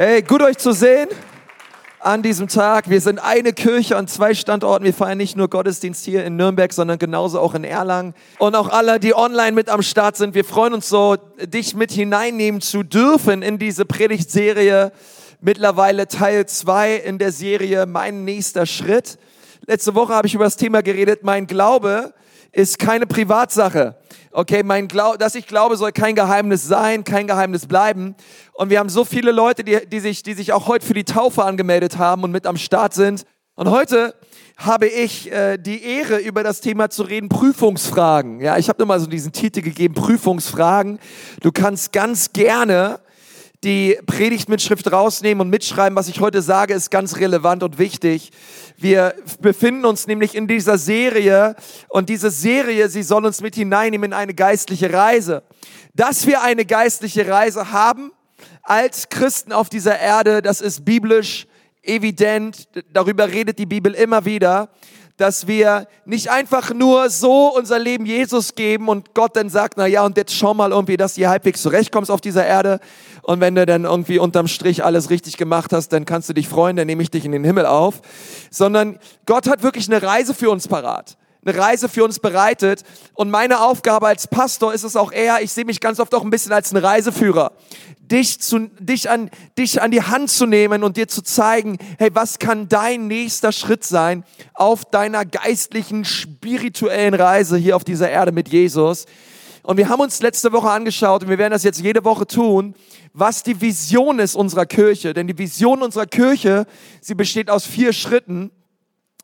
[0.00, 1.08] Hey, gut euch zu sehen
[1.98, 2.88] an diesem Tag.
[2.88, 4.84] Wir sind eine Kirche an zwei Standorten.
[4.84, 8.14] Wir feiern nicht nur Gottesdienst hier in Nürnberg, sondern genauso auch in Erlangen.
[8.38, 10.36] Und auch alle, die online mit am Start sind.
[10.36, 14.92] Wir freuen uns so, dich mit hineinnehmen zu dürfen in diese Predigtserie.
[15.40, 19.18] Mittlerweile Teil zwei in der Serie Mein nächster Schritt.
[19.66, 21.24] Letzte Woche habe ich über das Thema geredet.
[21.24, 22.14] Mein Glaube
[22.58, 23.96] ist keine Privatsache.
[24.32, 28.16] Okay, mein Glaube, dass ich glaube, soll kein Geheimnis sein, kein Geheimnis bleiben.
[28.52, 31.04] Und wir haben so viele Leute, die, die, sich, die sich auch heute für die
[31.04, 33.24] Taufe angemeldet haben und mit am Start sind.
[33.54, 34.14] Und heute
[34.56, 38.40] habe ich äh, die Ehre, über das Thema zu reden, Prüfungsfragen.
[38.40, 40.98] Ja, ich habe nur mal so diesen Titel gegeben, Prüfungsfragen.
[41.40, 42.98] Du kannst ganz gerne
[43.64, 45.96] die Predigtmitschrift rausnehmen und mitschreiben.
[45.96, 48.30] Was ich heute sage, ist ganz relevant und wichtig.
[48.76, 51.56] Wir befinden uns nämlich in dieser Serie
[51.88, 55.42] und diese Serie, sie soll uns mit hineinnehmen in eine geistliche Reise.
[55.94, 58.12] Dass wir eine geistliche Reise haben
[58.62, 61.48] als Christen auf dieser Erde, das ist biblisch
[61.82, 62.68] evident.
[62.92, 64.70] Darüber redet die Bibel immer wieder
[65.18, 69.86] dass wir nicht einfach nur so unser Leben Jesus geben und Gott dann sagt, na
[69.86, 72.80] ja, und jetzt schau mal irgendwie, dass du halbwegs zurechtkommst auf dieser Erde.
[73.22, 76.48] Und wenn du dann irgendwie unterm Strich alles richtig gemacht hast, dann kannst du dich
[76.48, 78.00] freuen, dann nehme ich dich in den Himmel auf.
[78.50, 82.82] Sondern Gott hat wirklich eine Reise für uns parat eine Reise für uns bereitet.
[83.14, 86.22] Und meine Aufgabe als Pastor ist es auch eher, ich sehe mich ganz oft auch
[86.22, 87.52] ein bisschen als ein Reiseführer
[88.10, 92.10] dich, zu, dich, an, dich an die Hand zu nehmen und dir zu zeigen, hey,
[92.12, 98.32] was kann dein nächster Schritt sein auf deiner geistlichen, spirituellen Reise hier auf dieser Erde
[98.32, 99.06] mit Jesus.
[99.62, 102.74] Und wir haben uns letzte Woche angeschaut und wir werden das jetzt jede Woche tun,
[103.12, 105.12] was die Vision ist unserer Kirche.
[105.12, 106.66] Denn die Vision unserer Kirche,
[107.00, 108.50] sie besteht aus vier Schritten.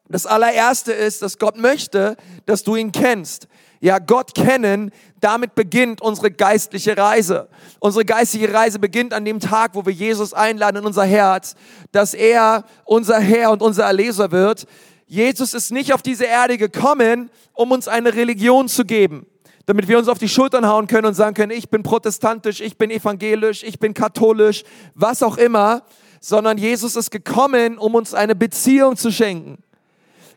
[0.09, 2.17] Das allererste ist, dass Gott möchte,
[2.47, 3.49] dass du ihn kennst
[3.85, 7.51] ja, Gott kennen, damit beginnt unsere geistliche Reise.
[7.81, 11.55] Unsere geistliche Reise beginnt an dem Tag, wo wir Jesus einladen in unser Herz,
[11.93, 14.65] dass er unser Herr und unser Erleser wird.
[15.07, 19.27] Jesus ist nicht auf diese Erde gekommen, um uns eine Religion zu geben,
[19.67, 22.79] damit wir uns auf die Schultern hauen können und sagen können, ich bin protestantisch, ich
[22.79, 25.83] bin evangelisch, ich bin katholisch, was auch immer,
[26.21, 29.64] sondern Jesus ist gekommen, um uns eine Beziehung zu schenken.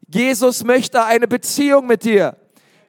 [0.07, 2.37] Jesus möchte eine Beziehung mit dir.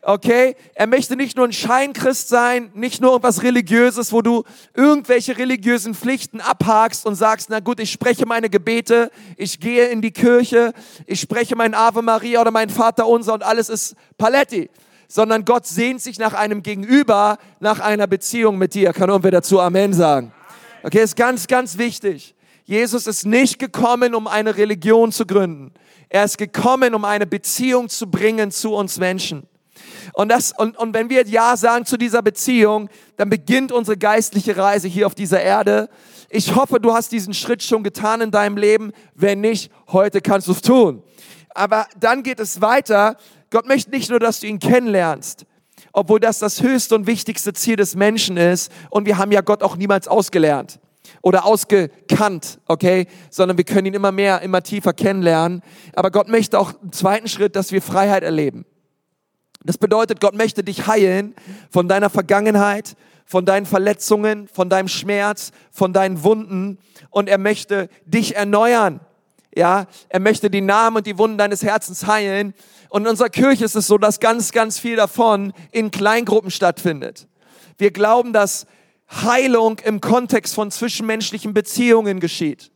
[0.03, 0.55] Okay?
[0.75, 5.95] Er möchte nicht nur ein Scheinchrist sein, nicht nur etwas Religiöses, wo du irgendwelche religiösen
[5.95, 10.73] Pflichten abhakst und sagst, na gut, ich spreche meine Gebete, ich gehe in die Kirche,
[11.07, 14.71] ich spreche mein Ave Maria oder mein Vater unser und alles ist Paletti.
[15.09, 18.93] Sondern Gott sehnt sich nach einem Gegenüber, nach einer Beziehung mit dir.
[18.93, 20.33] Kann irgendwer dazu Amen sagen?
[20.83, 22.35] Okay, ist ganz, ganz wichtig.
[22.65, 25.73] Jesus ist nicht gekommen, um eine Religion zu gründen.
[26.09, 29.47] Er ist gekommen, um eine Beziehung zu bringen zu uns Menschen.
[30.15, 34.57] Und, das, und, und wenn wir Ja sagen zu dieser Beziehung, dann beginnt unsere geistliche
[34.57, 35.89] Reise hier auf dieser Erde.
[36.31, 38.93] Ich hoffe, du hast diesen Schritt schon getan in deinem Leben.
[39.15, 41.03] Wenn nicht, heute kannst du es tun.
[41.51, 43.17] Aber dann geht es weiter.
[43.51, 45.47] Gott möchte nicht nur, dass du ihn kennenlernst,
[45.93, 48.73] obwohl das das höchste und wichtigste Ziel des Menschen ist.
[48.91, 50.81] Und wir haben ja Gott auch niemals ausgelernt
[51.23, 55.63] oder ausgekannt, okay, sondern wir können ihn immer mehr, immer tiefer kennenlernen.
[55.95, 58.65] Aber Gott möchte auch im zweiten Schritt, dass wir Freiheit erleben.
[59.65, 61.35] Das bedeutet, Gott möchte dich heilen
[61.71, 62.97] von deiner Vergangenheit,
[63.27, 66.79] von deinen Verletzungen, von deinem Schmerz, von deinen Wunden
[67.11, 69.01] und er möchte dich erneuern.
[69.55, 72.55] Ja, er möchte die Namen und die Wunden deines Herzens heilen.
[72.91, 77.27] Und in unserer Kirche ist es so, dass ganz, ganz viel davon in Kleingruppen stattfindet.
[77.77, 78.67] Wir glauben, dass
[79.11, 82.71] Heilung im Kontext von zwischenmenschlichen Beziehungen geschieht.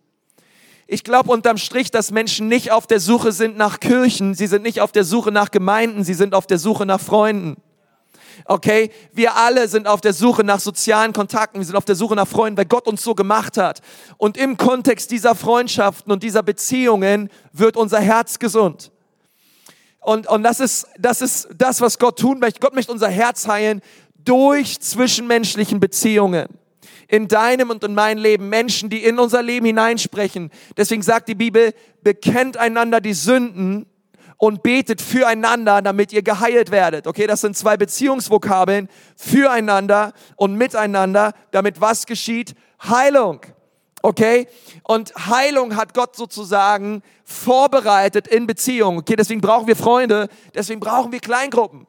[0.87, 4.62] Ich glaube unterm Strich, dass Menschen nicht auf der Suche sind nach Kirchen, sie sind
[4.62, 7.56] nicht auf der Suche nach Gemeinden, sie sind auf der Suche nach Freunden.
[8.44, 12.15] Okay, wir alle sind auf der Suche nach sozialen Kontakten, wir sind auf der Suche
[12.15, 13.81] nach Freunden, weil Gott uns so gemacht hat.
[14.16, 18.91] Und im Kontext dieser Freundschaften und dieser Beziehungen wird unser Herz gesund.
[20.00, 22.59] Und, und das, ist, das ist das, was Gott tun möchte.
[22.59, 23.81] Gott möchte unser Herz heilen
[24.24, 26.46] durch zwischenmenschlichen Beziehungen
[27.08, 30.50] in deinem und in meinem Leben Menschen, die in unser Leben hineinsprechen.
[30.76, 33.86] Deswegen sagt die Bibel, bekennt einander die Sünden
[34.38, 37.06] und betet füreinander, damit ihr geheilt werdet.
[37.06, 42.54] Okay, das sind zwei Beziehungsvokabeln, füreinander und miteinander, damit was geschieht?
[42.82, 43.40] Heilung.
[44.02, 44.48] Okay?
[44.82, 48.98] Und Heilung hat Gott sozusagen vorbereitet in Beziehung.
[48.98, 51.86] Okay, deswegen brauchen wir Freunde, deswegen brauchen wir Kleingruppen.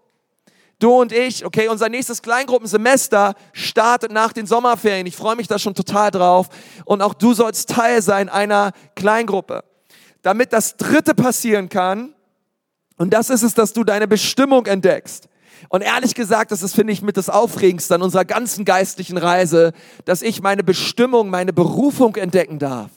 [0.80, 5.08] Du und ich, okay, unser nächstes Kleingruppensemester startet nach den Sommerferien.
[5.08, 6.50] Ich freue mich da schon total drauf.
[6.86, 9.64] Und auch du sollst Teil sein einer Kleingruppe.
[10.24, 12.14] Damit das Dritte passieren kann,
[12.98, 15.28] und das ist es, dass du deine Bestimmung entdeckst.
[15.70, 19.74] Und ehrlich gesagt, das ist, finde ich, mit das Aufregendste an unserer ganzen geistlichen Reise,
[20.06, 22.92] dass ich meine Bestimmung, meine Berufung entdecken darf.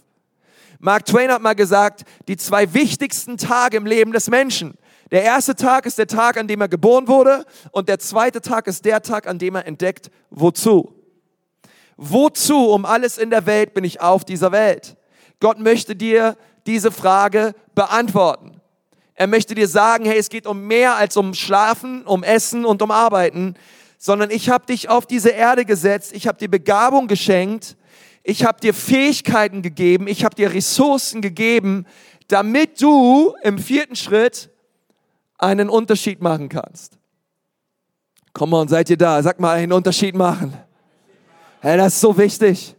[0.79, 4.75] Mark Twain hat mal gesagt, die zwei wichtigsten Tage im Leben des Menschen.
[5.11, 8.67] Der erste Tag ist der Tag, an dem er geboren wurde und der zweite Tag
[8.67, 10.93] ist der Tag, an dem er entdeckt, wozu.
[11.97, 14.97] Wozu um alles in der Welt bin ich auf dieser Welt?
[15.41, 16.37] Gott möchte dir
[16.67, 18.61] diese Frage beantworten.
[19.15, 22.83] Er möchte dir sagen, hey, es geht um mehr als um Schlafen, um Essen und
[22.83, 23.55] um Arbeiten,
[23.99, 27.77] sondern ich habe dich auf diese Erde gesetzt, ich habe dir Begabung geschenkt,
[28.25, 31.87] ich habe dir Fähigkeiten gegeben, ich habe dir Ressourcen gegeben,
[32.29, 34.51] damit du im vierten Schritt
[35.39, 36.99] einen Unterschied machen kannst.
[38.33, 39.23] Komm on, seid ihr da?
[39.23, 40.55] Sag mal, einen Unterschied machen.
[41.61, 42.77] Hey, das ist so wichtig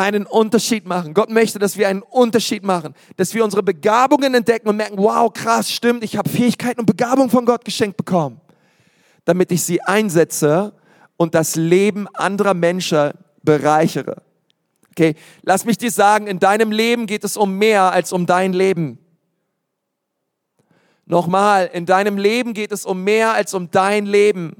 [0.00, 1.12] einen Unterschied machen.
[1.12, 5.30] Gott möchte, dass wir einen Unterschied machen, dass wir unsere Begabungen entdecken und merken, wow,
[5.32, 8.40] krass, stimmt, ich habe Fähigkeiten und Begabungen von Gott geschenkt bekommen,
[9.26, 10.72] damit ich sie einsetze
[11.16, 13.12] und das Leben anderer Menschen
[13.42, 14.22] bereichere.
[14.92, 18.54] Okay, lass mich dir sagen, in deinem Leben geht es um mehr als um dein
[18.54, 18.98] Leben.
[21.10, 24.56] Nochmal, in deinem Leben geht es um mehr als um dein Leben.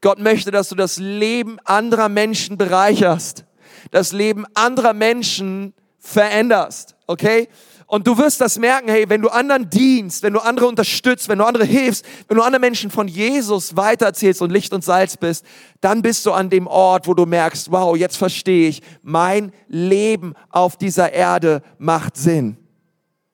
[0.00, 3.44] Gott möchte, dass du das Leben anderer Menschen bereicherst
[3.90, 7.48] das Leben anderer Menschen veränderst, okay?
[7.86, 11.38] Und du wirst das merken, hey, wenn du anderen dienst, wenn du andere unterstützt, wenn
[11.38, 15.44] du andere hilfst, wenn du anderen Menschen von Jesus weitererzählst und Licht und Salz bist,
[15.80, 20.34] dann bist du an dem Ort, wo du merkst, wow, jetzt verstehe ich, mein Leben
[20.50, 22.58] auf dieser Erde macht Sinn.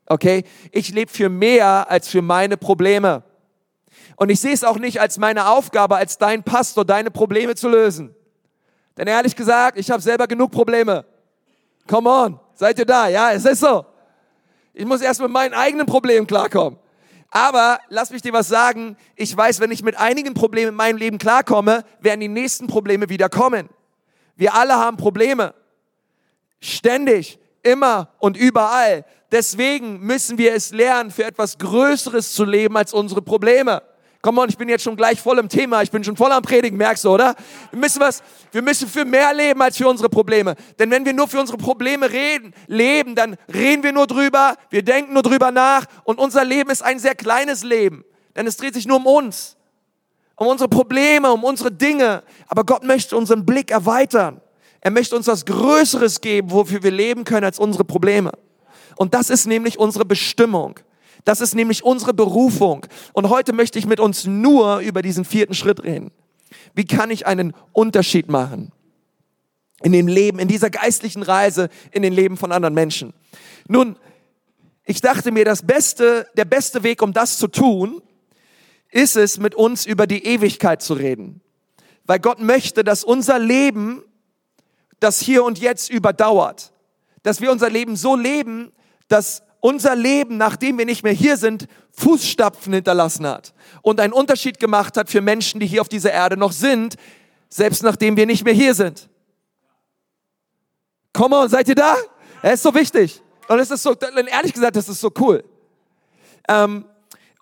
[0.06, 0.44] Okay?
[0.70, 3.22] Ich lebe für mehr als für meine Probleme.
[4.16, 7.68] Und ich sehe es auch nicht als meine Aufgabe, als dein Pastor, deine Probleme zu
[7.68, 8.14] lösen.
[8.96, 11.04] Denn ehrlich gesagt, ich habe selber genug Probleme.
[11.88, 13.08] Come on, seid ihr da?
[13.08, 13.84] Ja, es ist so.
[14.72, 16.78] Ich muss erst mit meinen eigenen Problemen klarkommen.
[17.30, 18.96] Aber lass mich dir was sagen.
[19.16, 23.08] Ich weiß, wenn ich mit einigen Problemen in meinem Leben klarkomme, werden die nächsten Probleme
[23.08, 23.68] wieder kommen.
[24.36, 25.54] Wir alle haben Probleme.
[26.60, 29.04] Ständig, immer und überall.
[29.34, 33.82] Deswegen müssen wir es lernen, für etwas Größeres zu leben als unsere Probleme.
[34.22, 36.44] Komm on, ich bin jetzt schon gleich voll im Thema, ich bin schon voll am
[36.44, 37.34] Predigen, merkst du, oder?
[37.72, 38.22] Wir müssen was,
[38.52, 40.54] wir müssen für mehr leben als für unsere Probleme.
[40.78, 44.84] Denn wenn wir nur für unsere Probleme reden, leben, dann reden wir nur drüber, wir
[44.84, 48.04] denken nur drüber nach und unser Leben ist ein sehr kleines Leben.
[48.37, 49.56] Denn es dreht sich nur um uns,
[50.37, 52.22] um unsere Probleme, um unsere Dinge.
[52.46, 54.40] Aber Gott möchte unseren Blick erweitern.
[54.80, 58.30] Er möchte uns was Größeres geben, wofür wir leben können als unsere Probleme.
[58.96, 60.81] Und das ist nämlich unsere Bestimmung.
[61.25, 62.87] Das ist nämlich unsere Berufung.
[63.12, 66.11] Und heute möchte ich mit uns nur über diesen vierten Schritt reden.
[66.75, 68.73] Wie kann ich einen Unterschied machen?
[69.82, 73.12] In dem Leben, in dieser geistlichen Reise, in den Leben von anderen Menschen.
[73.69, 73.96] Nun,
[74.85, 78.02] ich dachte mir, das beste, der beste Weg, um das zu tun,
[78.90, 81.40] ist es, mit uns über die Ewigkeit zu reden.
[82.05, 84.05] Weil Gott möchte, dass unser Leben
[85.00, 86.73] das hier und jetzt überdauert.
[87.23, 88.73] Dass wir unser Leben so leben,
[89.08, 94.58] dass unser Leben, nachdem wir nicht mehr hier sind, Fußstapfen hinterlassen hat und einen Unterschied
[94.58, 96.96] gemacht hat für Menschen, die hier auf dieser Erde noch sind,
[97.48, 99.08] selbst nachdem wir nicht mehr hier sind.
[101.12, 101.96] Komm on, seid ihr da?
[102.42, 103.22] Es ist so wichtig.
[103.48, 105.44] Und es ist so, ehrlich gesagt, das ist so cool.
[106.48, 106.84] Ähm,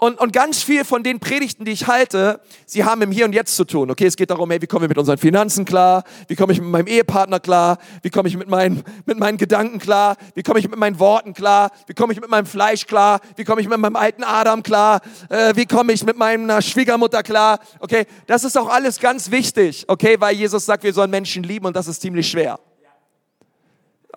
[0.03, 3.33] und, und ganz viel von den Predigten, die ich halte, sie haben im Hier und
[3.33, 3.89] Jetzt zu tun.
[3.89, 6.03] Okay, es geht darum, hey, wie kommen wir mit unseren Finanzen klar?
[6.27, 7.79] Wie komme ich mit meinem Ehepartner klar?
[8.03, 10.17] Wie komme ich mit meinen, mit meinen Gedanken klar?
[10.35, 11.71] Wie komme ich mit meinen Worten klar?
[11.87, 13.21] Wie komme ich mit meinem Fleisch klar?
[13.37, 15.03] Wie komme ich mit meinem alten Adam klar?
[15.29, 17.61] Äh, wie komme ich mit meiner Schwiegermutter klar?
[17.79, 21.67] Okay, das ist auch alles ganz wichtig, okay, weil Jesus sagt, wir sollen Menschen lieben
[21.67, 22.59] und das ist ziemlich schwer.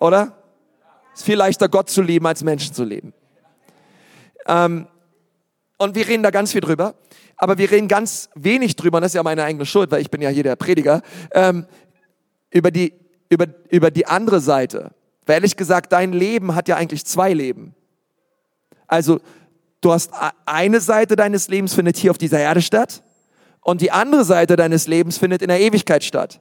[0.00, 0.36] Oder?
[1.14, 3.12] Es ist viel leichter, Gott zu lieben, als Menschen zu lieben.
[4.48, 4.88] Ähm,
[5.78, 6.94] und wir reden da ganz viel drüber.
[7.36, 10.10] Aber wir reden ganz wenig drüber, und das ist ja meine eigene Schuld, weil ich
[10.10, 11.02] bin ja hier der Prediger,
[11.32, 11.66] ähm,
[12.50, 12.94] über, die,
[13.28, 14.92] über, über die andere Seite.
[15.26, 17.74] Weil ehrlich gesagt, dein Leben hat ja eigentlich zwei Leben.
[18.86, 19.20] Also,
[19.80, 20.12] du hast
[20.46, 23.02] eine Seite deines Lebens findet hier auf dieser Erde statt
[23.60, 26.40] und die andere Seite deines Lebens findet in der Ewigkeit statt.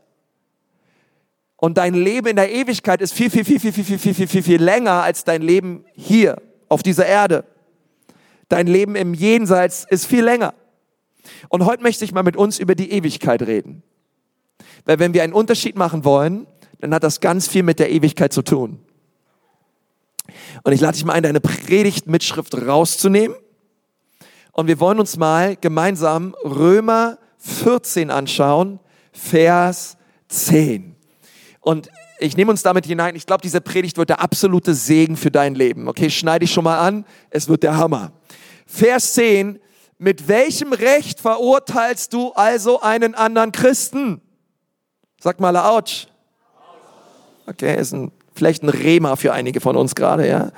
[1.57, 4.27] Und dein Leben in der Ewigkeit ist viel, viel, viel, viel, viel, viel, viel, viel,
[4.27, 7.45] viel, viel länger als dein Leben hier auf dieser Erde.
[8.55, 10.53] Dein Leben im Jenseits ist viel länger.
[11.49, 13.83] Und heute möchte ich mal mit uns über die Ewigkeit reden.
[14.85, 16.47] Weil wenn wir einen Unterschied machen wollen,
[16.79, 18.79] dann hat das ganz viel mit der Ewigkeit zu tun.
[20.63, 23.35] Und ich lade dich mal ein, deine Predigtmitschrift rauszunehmen.
[24.53, 28.79] Und wir wollen uns mal gemeinsam Römer 14 anschauen,
[29.11, 29.97] Vers
[30.29, 30.95] 10.
[31.59, 33.17] Und ich nehme uns damit hinein.
[33.17, 35.89] Ich glaube, diese Predigt wird der absolute Segen für dein Leben.
[35.89, 37.03] Okay, schneide ich schon mal an.
[37.29, 38.13] Es wird der Hammer.
[38.65, 39.59] Vers 10,
[39.97, 44.21] mit welchem Recht verurteilst du also einen anderen Christen?
[45.21, 46.07] Sag mal, ouch.
[47.47, 50.51] Okay, ist ein, vielleicht ein Rema für einige von uns gerade, ja.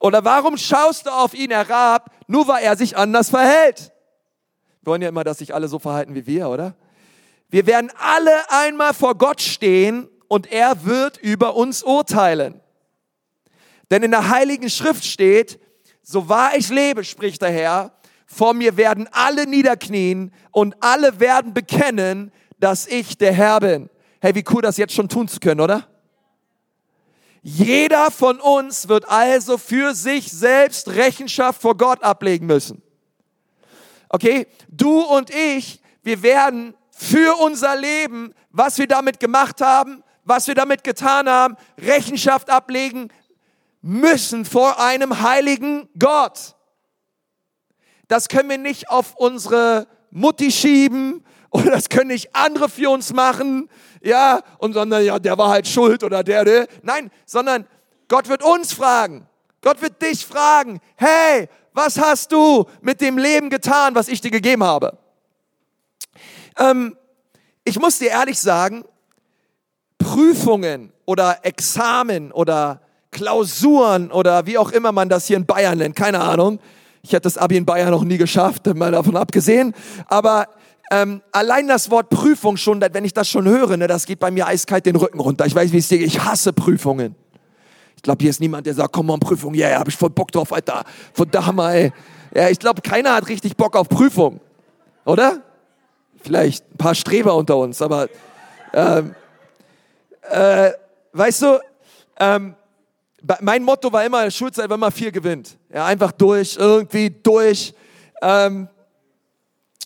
[0.00, 3.92] Oder warum schaust du auf ihn herab, nur weil er sich anders verhält?
[4.82, 6.74] Wir wollen ja immer, dass sich alle so verhalten wie wir, oder?
[7.48, 12.60] Wir werden alle einmal vor Gott stehen und er wird über uns urteilen.
[13.90, 15.60] Denn in der Heiligen Schrift steht,
[16.02, 17.92] so wahr ich lebe, spricht der Herr,
[18.26, 23.90] vor mir werden alle niederknien und alle werden bekennen, dass ich der Herr bin.
[24.20, 25.88] Hey, wie cool das jetzt schon tun zu können, oder?
[27.42, 32.82] Jeder von uns wird also für sich selbst Rechenschaft vor Gott ablegen müssen.
[34.10, 34.46] Okay?
[34.68, 40.54] Du und ich, wir werden für unser Leben, was wir damit gemacht haben, was wir
[40.54, 43.08] damit getan haben, Rechenschaft ablegen
[43.82, 46.56] müssen vor einem heiligen Gott.
[48.08, 53.12] Das können wir nicht auf unsere Mutti schieben oder das können nicht andere für uns
[53.12, 53.68] machen,
[54.02, 56.68] ja, und sondern ja, der war halt schuld oder der, der.
[56.82, 57.66] Nein, sondern
[58.08, 59.26] Gott wird uns fragen.
[59.60, 64.30] Gott wird dich fragen, hey, was hast du mit dem Leben getan, was ich dir
[64.30, 64.96] gegeben habe?
[66.58, 66.96] Ähm,
[67.64, 68.84] ich muss dir ehrlich sagen,
[69.98, 72.80] Prüfungen oder Examen oder
[73.10, 76.60] Klausuren oder wie auch immer man das hier in Bayern nennt, keine Ahnung.
[77.02, 79.74] Ich hätte das Abi in Bayern noch nie geschafft, mal davon abgesehen.
[80.06, 80.48] Aber
[80.90, 84.30] ähm, allein das Wort Prüfung schon, wenn ich das schon höre, ne, das geht bei
[84.30, 85.46] mir eiskalt den Rücken runter.
[85.46, 86.08] Ich weiß, wie es dir geht.
[86.08, 87.14] Ich hasse Prüfungen.
[87.96, 90.10] Ich glaube, hier ist niemand, der sagt, komm mal, Prüfung, ja, yeah, hab ich voll
[90.10, 90.84] Bock drauf, Alter.
[91.12, 91.92] Von da mal, ey.
[92.34, 94.40] Ja, ich glaube, keiner hat richtig Bock auf Prüfung.
[95.04, 95.42] Oder?
[96.22, 98.08] Vielleicht ein paar Streber unter uns, aber
[98.72, 99.14] ähm,
[100.30, 100.70] äh,
[101.12, 101.60] weißt du,
[102.18, 102.54] ähm,
[103.40, 105.58] mein Motto war immer, Schulzeit war immer viel gewinnt.
[105.72, 107.74] Ja, einfach durch, irgendwie durch.
[108.22, 108.68] Ähm,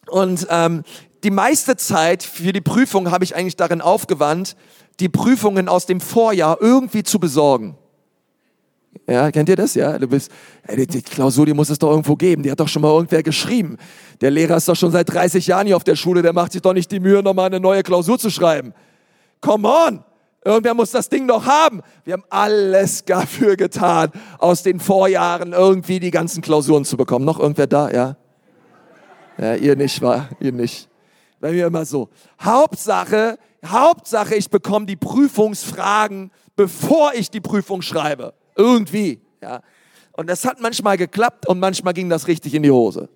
[0.07, 0.83] und ähm,
[1.23, 4.57] die meiste Zeit für die Prüfung habe ich eigentlich darin aufgewandt,
[5.01, 7.77] die Prüfungen aus dem Vorjahr irgendwie zu besorgen.
[9.09, 9.75] Ja, kennt ihr das?
[9.75, 10.31] Ja, du bist,
[10.67, 12.43] ey, die Klausur, die muss es doch irgendwo geben.
[12.43, 13.77] Die hat doch schon mal irgendwer geschrieben.
[14.21, 16.23] Der Lehrer ist doch schon seit 30 Jahren hier auf der Schule.
[16.23, 18.73] Der macht sich doch nicht die Mühe, nochmal eine neue Klausur zu schreiben.
[19.41, 20.05] Come on!
[20.45, 21.81] Irgendwer muss das Ding noch haben.
[22.05, 27.25] Wir haben alles dafür getan, aus den Vorjahren irgendwie die ganzen Klausuren zu bekommen.
[27.25, 27.91] Noch irgendwer da?
[27.91, 28.17] Ja?
[29.39, 30.89] Ja, ihr nicht, war ihr nicht.
[31.41, 32.09] Bei mir immer so.
[32.41, 38.35] Hauptsache, Hauptsache, ich bekomme die Prüfungsfragen, bevor ich die Prüfung schreibe.
[38.55, 39.61] Irgendwie, ja.
[40.13, 43.09] Und das hat manchmal geklappt und manchmal ging das richtig in die Hose.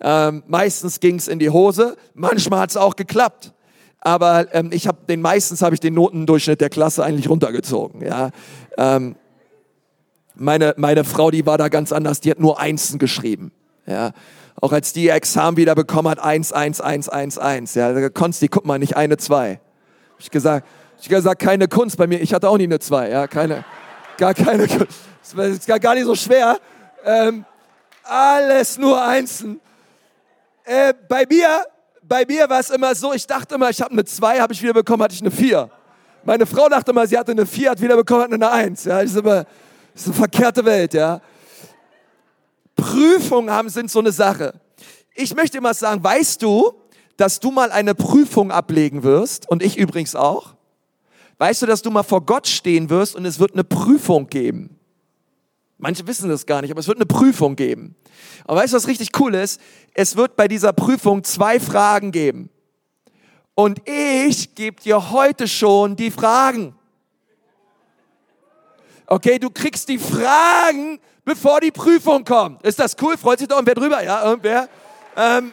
[0.00, 3.52] Ähm, meistens ging es in die Hose, manchmal hat es auch geklappt.
[4.00, 8.04] Aber ähm, ich habe den meistens habe ich den Notendurchschnitt der Klasse eigentlich runtergezogen.
[8.04, 8.30] Ja.
[8.76, 9.16] Ähm,
[10.34, 12.20] meine meine Frau, die war da ganz anders.
[12.20, 13.52] Die hat nur Einsen geschrieben.
[13.86, 14.12] Ja.
[14.60, 17.74] Auch als die ihr Examen wieder bekommen hat, eins, eins, eins, eins, eins.
[17.74, 19.60] Ja, die, guck mal, nicht eine, zwei.
[20.12, 20.66] Hab ich gesagt,
[21.00, 22.20] ich gesagt, keine Kunst bei mir.
[22.20, 23.64] Ich hatte auch nie eine zwei, ja, keine,
[24.16, 26.58] gar keine, das war gar nicht so schwer.
[27.04, 27.44] Ähm,
[28.02, 29.60] alles nur Einsen.
[30.64, 31.64] Äh, bei mir,
[32.08, 34.62] bei mir war es immer so, ich dachte immer, ich habe eine zwei, habe ich
[34.62, 35.70] wieder bekommen, hatte ich eine vier.
[36.24, 38.84] Meine Frau dachte immer, sie hatte eine vier, hat wieder bekommen, hat eine eins.
[38.84, 39.44] Ja, das ist immer,
[39.92, 41.20] das ist eine verkehrte Welt, ja.
[42.74, 44.54] Prüfungen haben sind so eine Sache.
[45.14, 46.74] Ich möchte immer sagen, weißt du,
[47.16, 50.54] dass du mal eine Prüfung ablegen wirst und ich übrigens auch?
[51.38, 54.77] Weißt du, dass du mal vor Gott stehen wirst und es wird eine Prüfung geben?
[55.78, 57.94] Manche wissen das gar nicht, aber es wird eine Prüfung geben.
[58.44, 59.60] Aber weißt du, was richtig cool ist?
[59.94, 62.50] Es wird bei dieser Prüfung zwei Fragen geben.
[63.54, 66.74] Und ich gebe dir heute schon die Fragen.
[69.06, 72.62] Okay, du kriegst die Fragen, bevor die Prüfung kommt.
[72.62, 73.16] Ist das cool?
[73.16, 74.02] Freut sich doch irgendwer drüber?
[74.02, 74.68] Ja, irgendwer?
[75.16, 75.52] Ähm,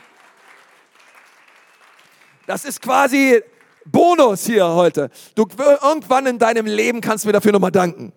[2.48, 3.42] das ist quasi
[3.86, 5.10] Bonus hier heute.
[5.36, 5.48] Du,
[5.84, 8.12] irgendwann in deinem Leben kannst du mir dafür nochmal danken.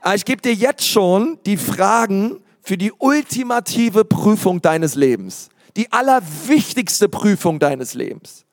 [0.00, 5.48] Aber ich gebe dir jetzt schon die Fragen für die ultimative Prüfung deines Lebens.
[5.76, 8.44] Die allerwichtigste Prüfung deines Lebens.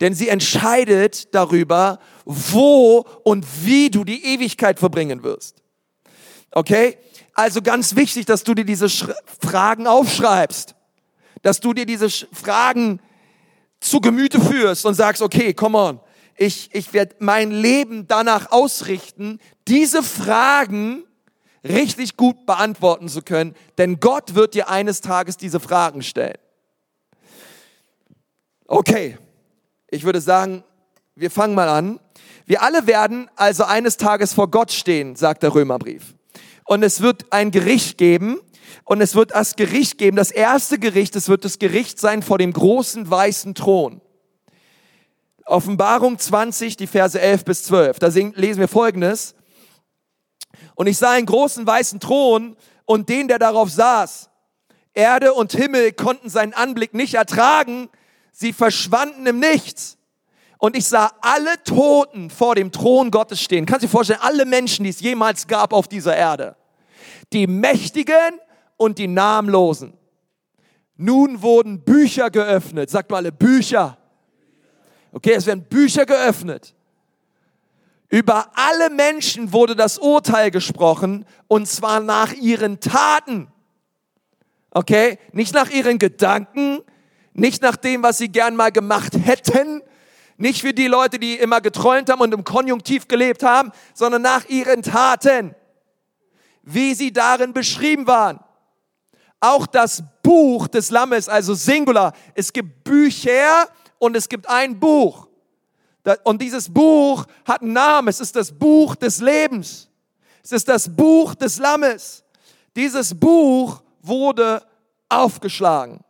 [0.00, 5.62] Denn sie entscheidet darüber, wo und wie du die Ewigkeit verbringen wirst.
[6.52, 6.96] Okay?
[7.34, 9.06] Also ganz wichtig, dass du dir diese Sch
[9.40, 10.74] Fragen aufschreibst.
[11.42, 13.00] Dass du dir diese Sch Fragen
[13.80, 16.00] zu Gemüte führst und sagst, okay, come on.
[16.42, 21.04] Ich, ich werde mein Leben danach ausrichten, diese Fragen
[21.62, 26.38] richtig gut beantworten zu können, denn Gott wird dir eines Tages diese Fragen stellen.
[28.66, 29.18] Okay,
[29.90, 30.64] ich würde sagen,
[31.14, 32.00] wir fangen mal an.
[32.46, 36.14] Wir alle werden also eines Tages vor Gott stehen, sagt der Römerbrief.
[36.64, 38.40] Und es wird ein Gericht geben
[38.84, 42.38] Und es wird das Gericht geben, das erste Gericht, es wird das Gericht sein vor
[42.38, 44.00] dem großen weißen Thron.
[45.50, 47.98] Offenbarung 20, die Verse 11 bis 12.
[47.98, 49.34] Da lesen wir Folgendes.
[50.74, 54.30] Und ich sah einen großen weißen Thron und den, der darauf saß.
[54.94, 57.88] Erde und Himmel konnten seinen Anblick nicht ertragen.
[58.32, 59.98] Sie verschwanden im Nichts.
[60.58, 63.66] Und ich sah alle Toten vor dem Thron Gottes stehen.
[63.66, 66.56] Kannst du dir vorstellen, alle Menschen, die es jemals gab auf dieser Erde.
[67.32, 68.38] Die Mächtigen
[68.76, 69.94] und die Namenlosen.
[70.96, 72.90] Nun wurden Bücher geöffnet.
[72.90, 73.96] Sagt mal alle Bücher.
[75.12, 76.74] Okay, es werden Bücher geöffnet.
[78.08, 83.48] Über alle Menschen wurde das Urteil gesprochen und zwar nach ihren Taten.
[84.72, 86.80] Okay, nicht nach ihren Gedanken,
[87.32, 89.82] nicht nach dem, was sie gern mal gemacht hätten,
[90.36, 94.48] nicht für die Leute, die immer geträumt haben und im Konjunktiv gelebt haben, sondern nach
[94.48, 95.54] ihren Taten,
[96.62, 98.40] wie sie darin beschrieben waren.
[99.38, 103.68] Auch das Buch des Lammes, also Singular, es gibt Bücher
[104.00, 105.28] und es gibt ein Buch.
[106.24, 109.88] Und dieses Buch hat einen Namen, es ist das Buch des Lebens.
[110.42, 112.24] Es ist das Buch des Lammes.
[112.74, 114.66] Dieses Buch wurde
[115.08, 116.00] aufgeschlagen.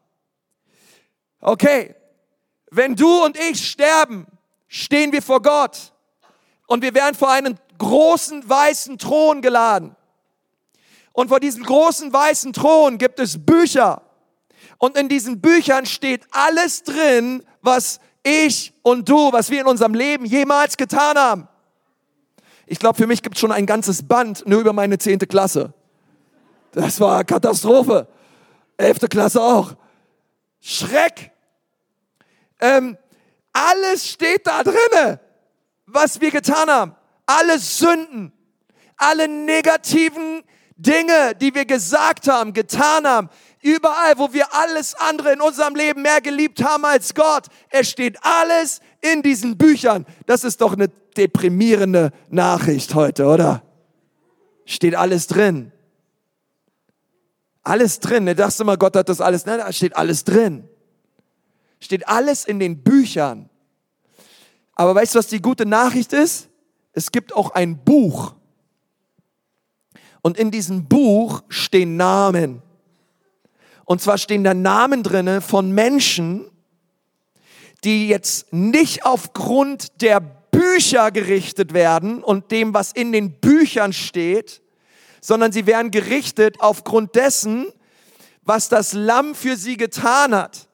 [1.40, 1.96] Okay,
[2.70, 4.26] wenn du und ich sterben,
[4.68, 5.92] stehen wir vor Gott
[6.68, 9.96] und wir werden vor einen großen weißen Thron geladen.
[11.12, 14.02] Und vor diesem großen weißen Thron gibt es Bücher.
[14.80, 19.92] Und in diesen Büchern steht alles drin, was ich und du, was wir in unserem
[19.92, 21.48] Leben jemals getan haben.
[22.64, 25.74] Ich glaube, für mich gibt es schon ein ganzes Band nur über meine zehnte Klasse.
[26.72, 28.08] Das war Katastrophe.
[28.78, 29.74] Elfte Klasse auch.
[30.62, 31.30] Schreck.
[32.58, 32.96] Ähm,
[33.52, 35.20] alles steht da drinne,
[35.84, 36.96] was wir getan haben.
[37.26, 38.32] Alle Sünden,
[38.96, 40.42] alle negativen
[40.76, 43.28] Dinge, die wir gesagt haben, getan haben,
[43.62, 48.18] überall, wo wir alles andere in unserem Leben mehr geliebt haben als Gott, es steht
[48.22, 50.06] alles in diesen Büchern.
[50.26, 53.62] Das ist doch eine deprimierende Nachricht heute, oder?
[54.64, 55.72] Steht alles drin.
[57.62, 58.26] Alles drin.
[58.26, 59.44] Du dachte mal, Gott hat das alles.
[59.44, 60.68] Nein, da steht alles drin.
[61.80, 63.50] Steht alles in den Büchern.
[64.74, 66.48] Aber weißt du, was die gute Nachricht ist?
[66.92, 68.34] Es gibt auch ein Buch.
[70.22, 72.62] Und in diesem Buch stehen Namen.
[73.90, 76.48] Und zwar stehen da Namen drinne von Menschen,
[77.82, 84.62] die jetzt nicht aufgrund der Bücher gerichtet werden und dem, was in den Büchern steht,
[85.20, 87.66] sondern sie werden gerichtet aufgrund dessen,
[88.42, 90.68] was das Lamm für sie getan hat.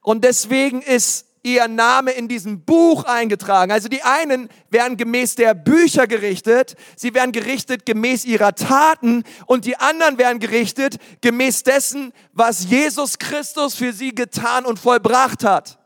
[0.00, 3.72] Und deswegen ist ihr Name in diesem Buch eingetragen.
[3.72, 9.64] Also die einen werden gemäß der Bücher gerichtet, sie werden gerichtet gemäß ihrer Taten und
[9.64, 15.78] die anderen werden gerichtet gemäß dessen, was Jesus Christus für sie getan und vollbracht hat.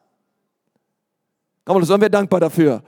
[1.64, 2.83] Komm, das sind wir dankbar dafür,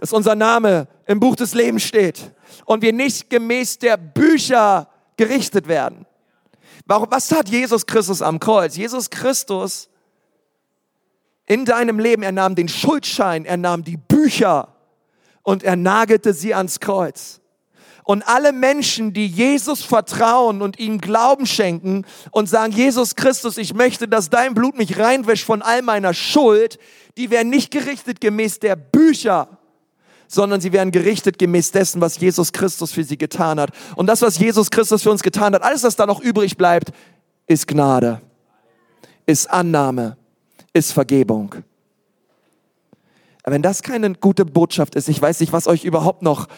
[0.00, 2.32] dass unser Name im Buch des Lebens steht
[2.64, 6.06] und wir nicht gemäß der Bücher gerichtet werden.
[6.86, 8.76] Warum, was tat Jesus Christus am Kreuz?
[8.76, 9.88] Jesus Christus
[11.46, 12.22] in deinem Leben.
[12.22, 14.68] Er nahm den Schuldschein, er nahm die Bücher
[15.42, 17.40] und er nagelte sie ans Kreuz.
[18.04, 23.74] Und alle Menschen, die Jesus vertrauen und ihm Glauben schenken und sagen, Jesus Christus, ich
[23.74, 26.78] möchte, dass dein Blut mich reinwäscht von all meiner Schuld,
[27.16, 29.48] die werden nicht gerichtet gemäß der Bücher,
[30.28, 33.70] sondern sie werden gerichtet gemäß dessen, was Jesus Christus für sie getan hat.
[33.96, 36.92] Und das, was Jesus Christus für uns getan hat, alles, was da noch übrig bleibt,
[37.48, 38.20] ist Gnade,
[39.26, 40.16] ist Annahme,
[40.76, 41.54] ist Vergebung.
[43.48, 46.48] Wenn das keine gute Botschaft ist, ich weiß nicht, was euch überhaupt noch,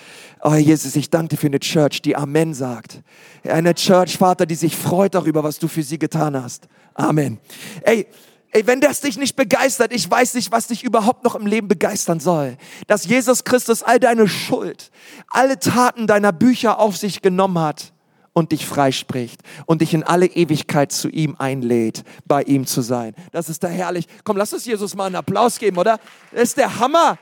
[0.43, 3.03] oh Jesus, ich danke dir für eine Church, die Amen sagt.
[3.45, 6.67] Eine Church, Vater, die sich freut darüber, was du für sie getan hast.
[6.95, 7.39] Amen.
[7.83, 8.07] Ey,
[8.51, 11.69] Ey, wenn das dich nicht begeistert, ich weiß nicht, was dich überhaupt noch im Leben
[11.69, 12.57] begeistern soll.
[12.87, 14.91] Dass Jesus Christus all deine Schuld,
[15.29, 17.93] alle Taten deiner Bücher auf sich genommen hat
[18.39, 23.17] und dich freispricht und dich in alle Ewigkeit zu ihm einlädt, bei ihm zu sein.
[23.33, 24.07] Das ist da herrlich.
[24.23, 25.99] Komm, lass uns Jesus mal einen Applaus geben, oder?
[26.31, 27.19] Das ist der Hammer.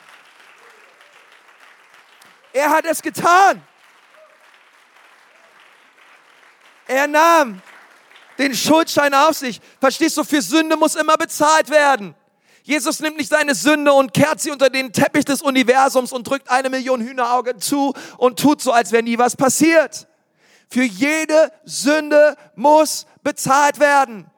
[2.52, 3.62] Er hat es getan.
[6.86, 7.62] Er nahm
[8.36, 9.62] den Schuldschein auf sich.
[9.80, 12.14] Verstehst du, für Sünde muss immer bezahlt werden.
[12.62, 16.50] Jesus nimmt nicht seine Sünde und kehrt sie unter den Teppich des Universums und drückt
[16.50, 20.06] eine Million Hühneraugen zu und tut so, als wäre nie was passiert.
[20.68, 24.30] Für jede Sünde muss bezahlt werden.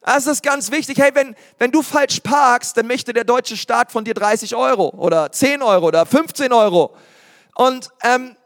[0.00, 0.98] Das ist ganz wichtig.
[0.98, 4.90] Hey, wenn, wenn du falsch parkst, dann möchte der deutsche Staat von dir 30 Euro
[4.90, 6.94] oder 10 Euro oder 15 Euro.
[7.54, 8.36] Und, ähm,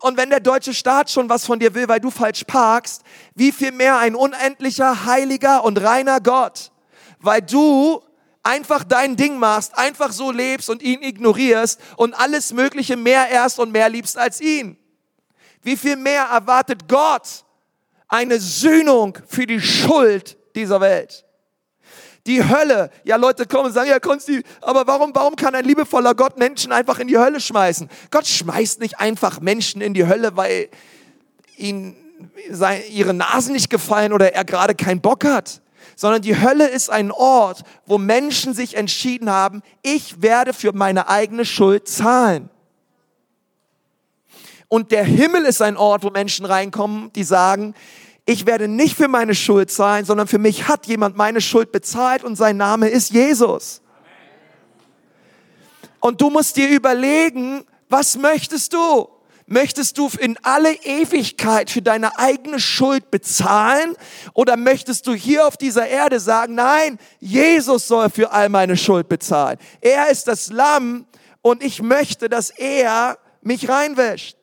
[0.00, 3.02] Und wenn der deutsche Staat schon was von dir will, weil du falsch parkst,
[3.34, 6.70] wie viel mehr ein unendlicher, heiliger und reiner Gott,
[7.18, 8.02] weil du
[8.42, 13.58] einfach dein Ding machst, einfach so lebst und ihn ignorierst und alles Mögliche mehr erst
[13.58, 14.78] und mehr liebst als ihn.
[15.62, 17.44] Wie viel mehr erwartet Gott
[18.08, 21.24] eine Sühnung für die Schuld dieser Welt?
[22.26, 22.90] Die Hölle.
[23.04, 26.72] Ja, Leute kommen und sagen, ja, Konsti, aber warum, warum kann ein liebevoller Gott Menschen
[26.72, 27.88] einfach in die Hölle schmeißen?
[28.10, 30.68] Gott schmeißt nicht einfach Menschen in die Hölle, weil
[31.56, 31.96] ihnen
[32.90, 35.60] ihre Nasen nicht gefallen oder er gerade keinen Bock hat
[35.96, 41.08] sondern die Hölle ist ein Ort, wo Menschen sich entschieden haben, ich werde für meine
[41.08, 42.50] eigene Schuld zahlen.
[44.68, 47.74] Und der Himmel ist ein Ort, wo Menschen reinkommen, die sagen,
[48.24, 52.24] ich werde nicht für meine Schuld zahlen, sondern für mich hat jemand meine Schuld bezahlt
[52.24, 53.80] und sein Name ist Jesus.
[56.00, 59.08] Und du musst dir überlegen, was möchtest du?
[59.48, 63.94] Möchtest du in alle Ewigkeit für deine eigene Schuld bezahlen?
[64.34, 69.08] Oder möchtest du hier auf dieser Erde sagen, nein, Jesus soll für all meine Schuld
[69.08, 69.58] bezahlen.
[69.80, 71.06] Er ist das Lamm
[71.42, 74.36] und ich möchte, dass er mich reinwäscht.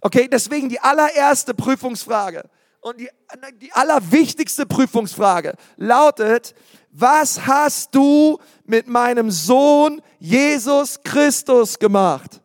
[0.00, 2.48] Okay, deswegen die allererste Prüfungsfrage.
[2.80, 3.10] Und die,
[3.60, 6.54] die allerwichtigste Prüfungsfrage lautet,
[6.90, 12.40] was hast du mit meinem Sohn Jesus Christus gemacht?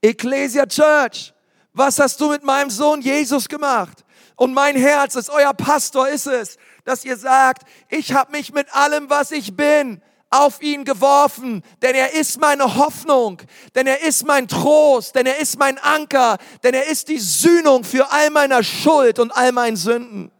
[0.00, 1.34] Ecclesia Church,
[1.72, 4.04] was hast du mit meinem Sohn Jesus gemacht?
[4.36, 8.74] Und mein Herz als euer Pastor ist es, dass ihr sagt, ich habe mich mit
[8.74, 13.42] allem, was ich bin, auf ihn geworfen, denn er ist meine Hoffnung,
[13.74, 17.82] denn er ist mein Trost, denn er ist mein Anker, denn er ist die Sühnung
[17.82, 20.30] für all meiner Schuld und all meinen Sünden.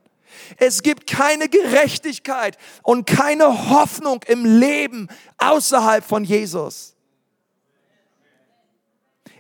[0.57, 6.95] Es gibt keine Gerechtigkeit und keine Hoffnung im Leben außerhalb von Jesus.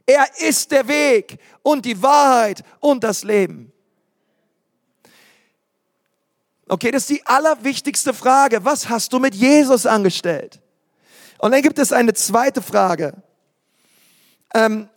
[0.06, 3.69] Er ist der Weg und die Wahrheit und das Leben.
[6.70, 8.64] Okay, das ist die allerwichtigste Frage.
[8.64, 10.60] Was hast du mit Jesus angestellt?
[11.38, 13.12] Und dann gibt es eine zweite Frage.
[14.54, 14.88] Ähm,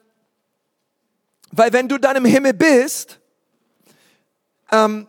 [1.51, 3.19] weil wenn du dann im Himmel bist
[4.71, 5.07] ähm,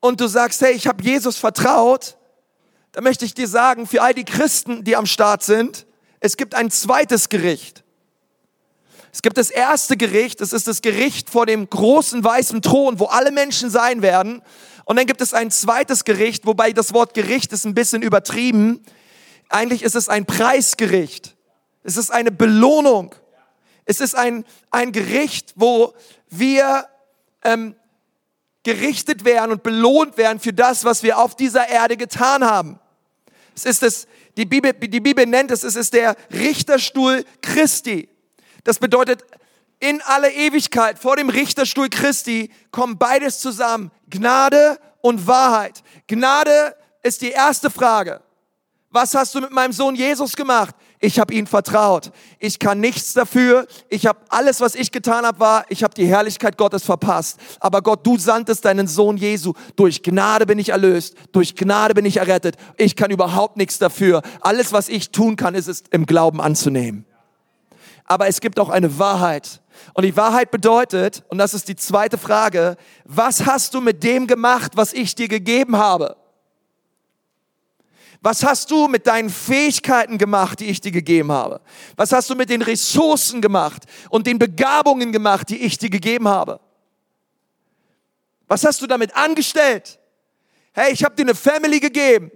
[0.00, 2.16] und du sagst, hey, ich habe Jesus vertraut,
[2.90, 5.86] dann möchte ich dir sagen, für all die Christen, die am Start sind,
[6.18, 7.84] es gibt ein zweites Gericht.
[9.12, 13.04] Es gibt das erste Gericht, das ist das Gericht vor dem großen weißen Thron, wo
[13.04, 14.42] alle Menschen sein werden.
[14.88, 18.82] Und dann gibt es ein zweites Gericht, wobei das Wort Gericht ist ein bisschen übertrieben.
[19.50, 21.36] Eigentlich ist es ein Preisgericht.
[21.82, 23.14] Es ist eine Belohnung.
[23.84, 25.92] Es ist ein, ein Gericht, wo
[26.30, 26.86] wir
[27.44, 27.76] ähm,
[28.62, 32.80] gerichtet werden und belohnt werden für das, was wir auf dieser Erde getan haben.
[33.54, 34.06] Es ist es,
[34.38, 38.08] die Bibel, die Bibel nennt es, es ist der Richterstuhl Christi.
[38.64, 39.22] Das bedeutet,
[39.80, 43.90] in alle Ewigkeit vor dem Richterstuhl Christi kommen beides zusammen.
[44.10, 45.82] Gnade und Wahrheit.
[46.06, 48.20] Gnade ist die erste Frage.
[48.90, 50.74] Was hast du mit meinem Sohn Jesus gemacht?
[50.98, 52.10] Ich habe ihn vertraut.
[52.38, 53.66] Ich kann nichts dafür.
[53.88, 57.38] Ich habe alles, was ich getan habe, war, ich habe die Herrlichkeit Gottes verpasst.
[57.60, 59.52] Aber Gott, du sandtest deinen Sohn Jesu.
[59.76, 61.16] Durch Gnade bin ich erlöst.
[61.32, 62.56] Durch Gnade bin ich errettet.
[62.78, 64.22] Ich kann überhaupt nichts dafür.
[64.40, 67.04] Alles, was ich tun kann, ist es im Glauben anzunehmen.
[68.04, 69.60] Aber es gibt auch eine Wahrheit.
[69.94, 74.26] Und die Wahrheit bedeutet, und das ist die zweite Frage, was hast du mit dem
[74.26, 76.16] gemacht, was ich dir gegeben habe?
[78.20, 81.60] Was hast du mit deinen Fähigkeiten gemacht, die ich dir gegeben habe?
[81.96, 86.26] Was hast du mit den Ressourcen gemacht und den Begabungen gemacht, die ich dir gegeben
[86.26, 86.60] habe?
[88.48, 89.98] Was hast du damit angestellt?
[90.72, 92.30] Hey, ich habe dir eine Family gegeben.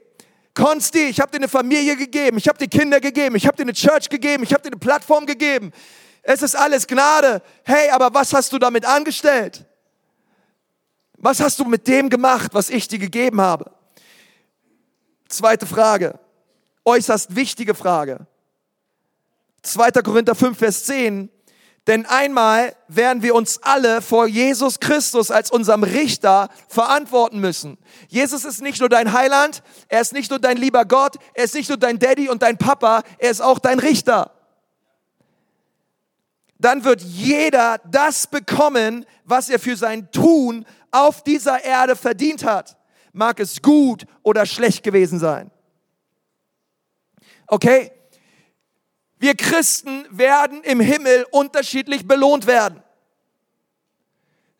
[0.55, 3.62] Konsti, ich habe dir eine Familie gegeben, ich habe dir Kinder gegeben, ich habe dir
[3.62, 5.72] eine Church gegeben, ich habe dir eine Plattform gegeben.
[6.22, 7.42] Es ist alles Gnade.
[7.64, 9.64] Hey, aber was hast du damit angestellt?
[11.18, 13.70] Was hast du mit dem gemacht, was ich dir gegeben habe?
[15.28, 16.18] Zweite Frage.
[16.85, 18.26] Äußerst wichtige Frage.
[19.62, 19.90] 2.
[20.02, 21.28] Korinther 5, Vers 10.
[21.88, 27.76] Denn einmal werden wir uns alle vor Jesus Christus als unserem Richter verantworten müssen.
[28.06, 31.54] Jesus ist nicht nur dein Heiland, er ist nicht nur dein lieber Gott, er ist
[31.54, 34.30] nicht nur dein Daddy und dein Papa, er ist auch dein Richter
[36.64, 42.77] dann wird jeder das bekommen, was er für sein Tun auf dieser Erde verdient hat.
[43.12, 45.51] Mag es gut oder schlecht gewesen sein.
[47.46, 47.90] Okay?
[49.18, 52.83] Wir Christen werden im Himmel unterschiedlich belohnt werden.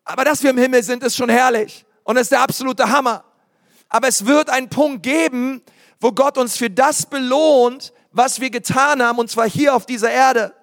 [0.05, 3.25] Aber dass wir im Himmel sind, ist schon herrlich und ist der absolute Hammer.
[3.89, 5.63] Aber es wird einen Punkt geben,
[6.01, 10.11] wo Gott uns für das belohnt, was wir getan haben, und zwar hier auf dieser
[10.11, 10.55] Erde.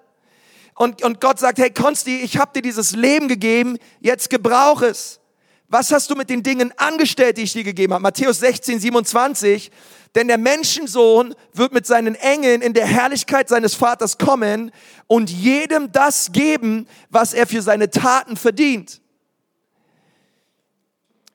[0.80, 5.20] Und, und Gott sagt, hey Konsti, ich habe dir dieses Leben gegeben, jetzt gebrauch es.
[5.68, 8.02] Was hast du mit den Dingen angestellt, die ich dir gegeben habe?
[8.02, 9.70] Matthäus 16, 27.
[10.14, 14.72] Denn der Menschensohn wird mit seinen Engeln in der Herrlichkeit seines Vaters kommen
[15.06, 19.02] und jedem das geben, was er für seine Taten verdient.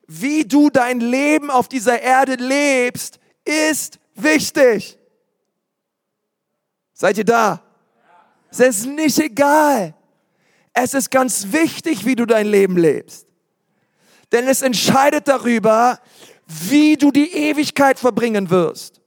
[0.08, 4.98] Wie du dein Leben auf dieser Erde lebst, ist wichtig.
[6.94, 7.62] Seid ihr da?
[8.58, 9.94] Es ist nicht egal.
[10.72, 13.26] Es ist ganz wichtig, wie du dein Leben lebst.
[14.32, 16.00] Denn es entscheidet darüber,
[16.46, 19.00] wie du die Ewigkeit verbringen wirst.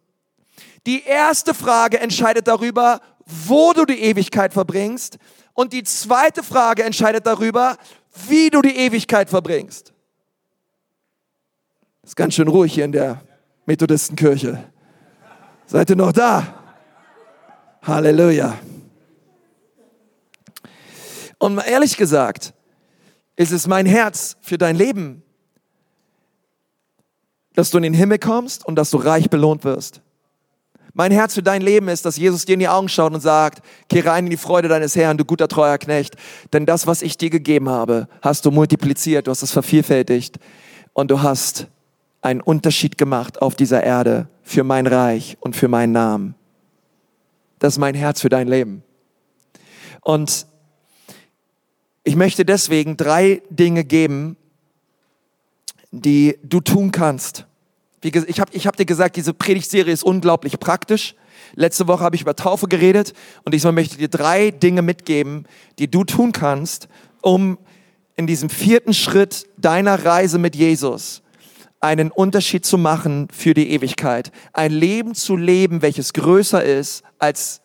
[0.85, 5.17] Die erste Frage entscheidet darüber, wo du die Ewigkeit verbringst.
[5.53, 7.77] Und die zweite Frage entscheidet darüber,
[8.27, 9.93] wie du die Ewigkeit verbringst.
[12.03, 13.21] Ist ganz schön ruhig hier in der
[13.65, 14.63] Methodistenkirche.
[15.65, 16.55] Seid ihr noch da?
[17.83, 18.57] Halleluja.
[21.39, 22.53] Und ehrlich gesagt,
[23.35, 25.23] ist es mein Herz für dein Leben,
[27.55, 30.01] dass du in den Himmel kommst und dass du reich belohnt wirst.
[30.93, 33.63] Mein Herz für dein Leben ist, dass Jesus dir in die Augen schaut und sagt,
[33.87, 36.15] kehre ein in die Freude deines Herrn, du guter treuer Knecht,
[36.51, 40.39] denn das, was ich dir gegeben habe, hast du multipliziert, du hast es vervielfältigt
[40.93, 41.67] und du hast
[42.21, 46.35] einen Unterschied gemacht auf dieser Erde für mein Reich und für meinen Namen.
[47.59, 48.83] Das ist mein Herz für dein Leben.
[50.01, 50.47] Und
[52.03, 54.37] ich möchte deswegen drei Dinge geben,
[55.91, 57.45] die du tun kannst.
[58.03, 61.15] ich habe ich hab dir gesagt, diese Predigtserie ist unglaublich praktisch.
[61.55, 65.45] Letzte Woche habe ich über Taufe geredet und diesmal möchte ich dir drei Dinge mitgeben,
[65.79, 66.87] die du tun kannst,
[67.21, 67.57] um
[68.15, 71.21] in diesem vierten Schritt deiner Reise mit Jesus
[71.79, 74.31] einen Unterschied zu machen für die Ewigkeit.
[74.53, 77.61] Ein Leben zu leben, welches größer ist als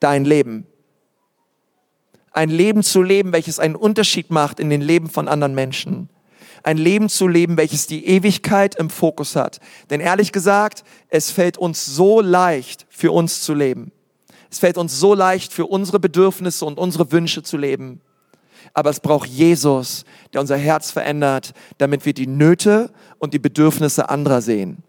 [0.00, 0.66] dein Leben.
[2.36, 6.10] Ein Leben zu leben, welches einen Unterschied macht in den Leben von anderen Menschen.
[6.62, 9.58] Ein Leben zu leben, welches die Ewigkeit im Fokus hat.
[9.88, 13.90] Denn ehrlich gesagt, es fällt uns so leicht, für uns zu leben.
[14.50, 18.02] Es fällt uns so leicht, für unsere Bedürfnisse und unsere Wünsche zu leben.
[18.74, 24.10] Aber es braucht Jesus, der unser Herz verändert, damit wir die Nöte und die Bedürfnisse
[24.10, 24.82] anderer sehen.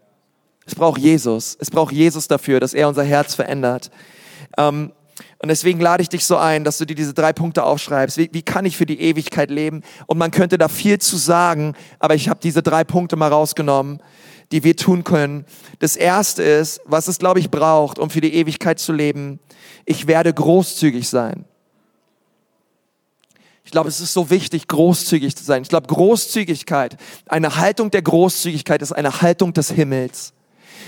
[0.66, 1.56] Es braucht Jesus.
[1.58, 3.90] Es braucht Jesus dafür, dass er unser Herz verändert.
[4.58, 4.92] Ähm,
[5.40, 8.18] und deswegen lade ich dich so ein, dass du dir diese drei Punkte aufschreibst.
[8.18, 9.82] Wie, wie kann ich für die Ewigkeit leben?
[10.06, 14.02] Und man könnte da viel zu sagen, aber ich habe diese drei Punkte mal rausgenommen,
[14.50, 15.44] die wir tun können.
[15.78, 19.38] Das erste ist, was es, glaube ich, braucht, um für die Ewigkeit zu leben.
[19.84, 21.44] Ich werde großzügig sein.
[23.62, 25.62] Ich glaube, es ist so wichtig, großzügig zu sein.
[25.62, 26.96] Ich glaube, Großzügigkeit,
[27.26, 30.32] eine Haltung der Großzügigkeit ist eine Haltung des Himmels.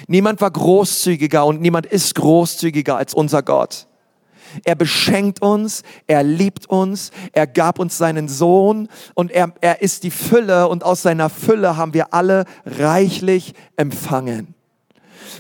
[0.08, 3.86] Niemand war großzügiger und niemand ist großzügiger als unser Gott.
[4.64, 10.02] Er beschenkt uns, er liebt uns, er gab uns seinen Sohn und er, er ist
[10.02, 14.54] die Fülle und aus seiner Fülle haben wir alle reichlich empfangen.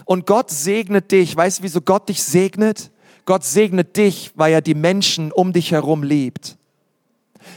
[0.04, 1.36] Und Gott segnet dich.
[1.36, 2.90] Weißt du, wieso Gott dich segnet?
[3.26, 6.56] Gott segnet dich, weil er die Menschen um dich herum liebt.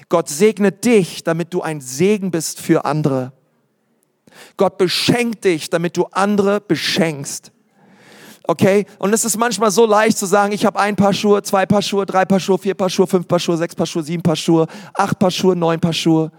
[0.10, 3.34] Gott segnet dich, damit du ein Segen bist für andere.
[4.58, 7.52] Gott beschenkt dich, damit du andere beschenkst.
[8.46, 8.86] Okay?
[9.00, 11.82] Und es ist manchmal so leicht zu sagen, ich habe ein Paar Schuhe, zwei Paar
[11.82, 14.36] Schuhe, drei Paar Schuhe, vier Paar Schuhe, fünf Paar Schuhe, sechs Paar Schuhe, sieben Paar
[14.36, 16.32] Schuhe, acht Paar Schuhe, neun Paar Schuhe.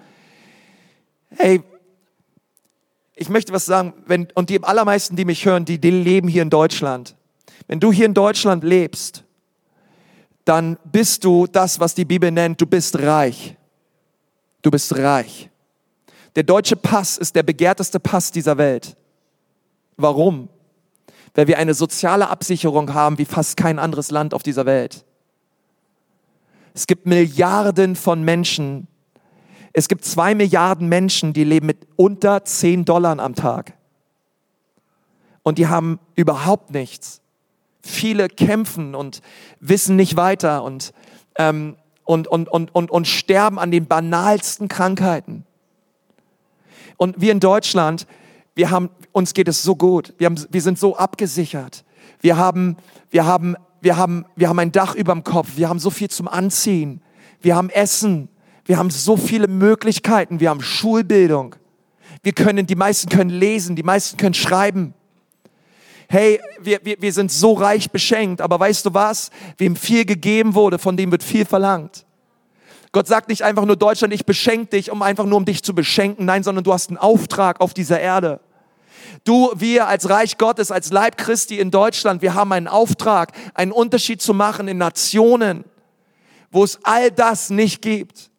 [1.31, 1.63] Hey,
[3.15, 6.43] ich möchte was sagen, wenn, und die allermeisten, die mich hören, die, die leben hier
[6.43, 7.17] in Deutschland.
[7.67, 9.25] Wenn du hier in Deutschland lebst,
[10.45, 13.57] dann bist du das, was die Bibel nennt, du bist reich.
[14.61, 15.49] Du bist reich.
[16.37, 18.97] Der deutsche Pass ist der begehrteste Pass dieser Welt.
[19.97, 20.49] Warum?
[21.35, 25.05] Weil wir eine soziale Absicherung haben wie fast kein anderes Land auf dieser Welt.
[26.75, 28.89] Es gibt Milliarden von Menschen.
[29.73, 33.75] Es gibt zwei Milliarden Menschen, die leben mit unter zehn Dollar am Tag.
[35.43, 37.21] Und die haben überhaupt nichts.
[37.83, 39.21] Viele kämpfen und
[39.61, 40.93] wissen nicht weiter und,
[41.37, 45.45] ähm, und, und, und, und, und sterben an den banalsten Krankheiten.
[46.97, 48.07] Und wir in Deutschland,
[48.55, 50.13] wir haben, uns geht es so gut.
[50.19, 51.85] Wir, haben, wir sind so abgesichert.
[52.21, 52.77] Wir haben,
[53.11, 55.53] wir, haben, wir, haben, wir haben ein Dach über dem Kopf.
[55.57, 57.01] Wir haben so viel zum Anziehen.
[57.41, 58.29] Wir haben Essen.
[58.67, 60.41] Wir haben so viele Möglichkeiten.
[60.41, 61.57] Wir haben Schulbildung.
[62.23, 63.77] Wir können, die meisten können lesen.
[63.77, 64.95] Die meisten können schreiben
[66.09, 69.31] hey, wir, wir, wir sind so reich beschenkt, aber weißt du was?
[69.59, 72.07] Wem viel gegeben wurde, von dem wird viel verlangt.
[72.93, 75.75] Gott sagt nicht einfach nur Deutschland, ich beschenke dich, um einfach nur um dich zu
[75.75, 78.41] beschenken, nein, sondern du hast einen Auftrag auf dieser Erde.
[79.23, 83.73] Du, wir als Reich Gottes, als Leib Christi in Deutschland, wir haben einen Auftrag, einen
[83.73, 85.65] Unterschied zu machen in Nationen,
[86.51, 88.31] wo es all das nicht gibt.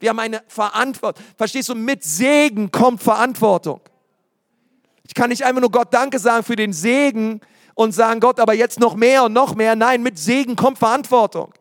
[0.00, 1.24] Wir haben eine Verantwortung.
[1.36, 3.80] Verstehst du, mit Segen kommt Verantwortung.
[5.06, 7.40] Ich kann nicht einfach nur Gott Danke sagen für den Segen
[7.74, 9.76] und sagen, Gott, aber jetzt noch mehr und noch mehr.
[9.76, 11.52] Nein, mit Segen kommt Verantwortung.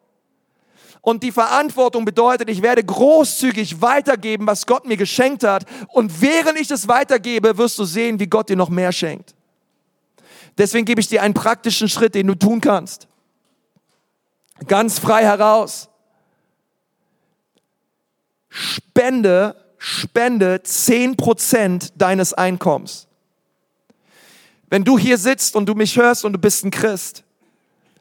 [1.06, 5.63] Und die Verantwortung bedeutet, ich werde großzügig weitergeben, was Gott mir geschenkt hat.
[5.89, 9.36] Und während ich es weitergebe, wirst du sehen, wie Gott dir noch mehr schenkt.
[10.58, 13.08] Deswegen gebe ich dir einen praktischen Schritt, den du tun kannst.
[14.68, 15.89] Ganz frei heraus.
[18.50, 23.06] Spende, spende zehn Prozent deines Einkommens.
[24.72, 27.24] Wenn du hier sitzt und du mich hörst und du bist ein Christ,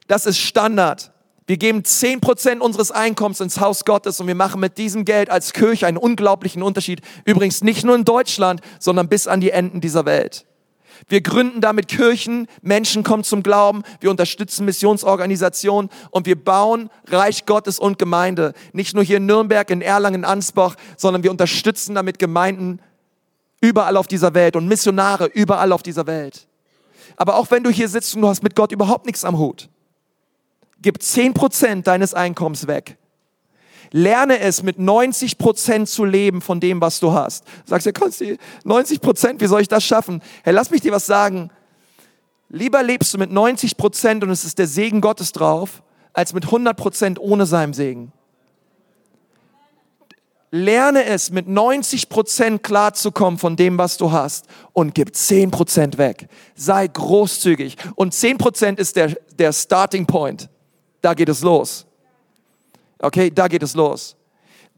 [0.07, 1.13] das ist Standard.
[1.47, 5.29] Wir geben zehn Prozent unseres Einkommens ins Haus Gottes und wir machen mit diesem Geld
[5.29, 7.03] als Kirche einen unglaublichen Unterschied.
[7.27, 10.47] Übrigens nicht nur in Deutschland, sondern bis an die Enden dieser Welt.
[11.09, 17.45] Wir gründen damit Kirchen, Menschen kommen zum Glauben, wir unterstützen Missionsorganisationen und wir bauen Reich
[17.45, 18.55] Gottes und Gemeinde.
[18.73, 22.81] Nicht nur hier in Nürnberg, in Erlangen, in Ansbach, sondern wir unterstützen damit Gemeinden
[23.61, 26.47] überall auf dieser Welt und Missionare überall auf dieser Welt.
[27.17, 29.69] Aber auch wenn du hier sitzt und du hast mit Gott überhaupt nichts am Hut,
[30.85, 32.99] gib 10% deines Einkommens weg.
[33.91, 37.45] Lerne es, mit 90% zu leben von dem, was du hast.
[37.47, 40.23] Du sagst, ja, Konsti, 90%, wie soll ich das schaffen?
[40.43, 41.51] Hey, lass mich dir was sagen.
[42.49, 47.19] Lieber lebst du mit 90% und es ist der Segen Gottes drauf, als mit 100%
[47.19, 48.13] ohne seinem Segen.
[50.51, 55.99] Lerne es, mit 90 Prozent klarzukommen von dem, was du hast und gib 10 Prozent
[55.99, 56.29] weg.
[56.55, 57.77] Sei großzügig.
[57.97, 60.49] Und 10 Prozent ist der, der Starting Point.
[61.05, 61.85] Da geht es los.
[62.99, 64.17] Okay, da geht es los.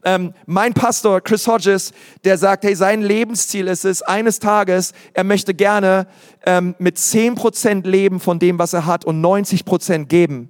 [0.03, 1.93] Ähm, mein Pastor Chris Hodges,
[2.25, 6.05] der sagt, hey, sein Lebensziel ist es, eines Tages, er möchte gerne
[6.45, 10.49] ähm, mit 10 Prozent leben von dem, was er hat und 90 Prozent geben.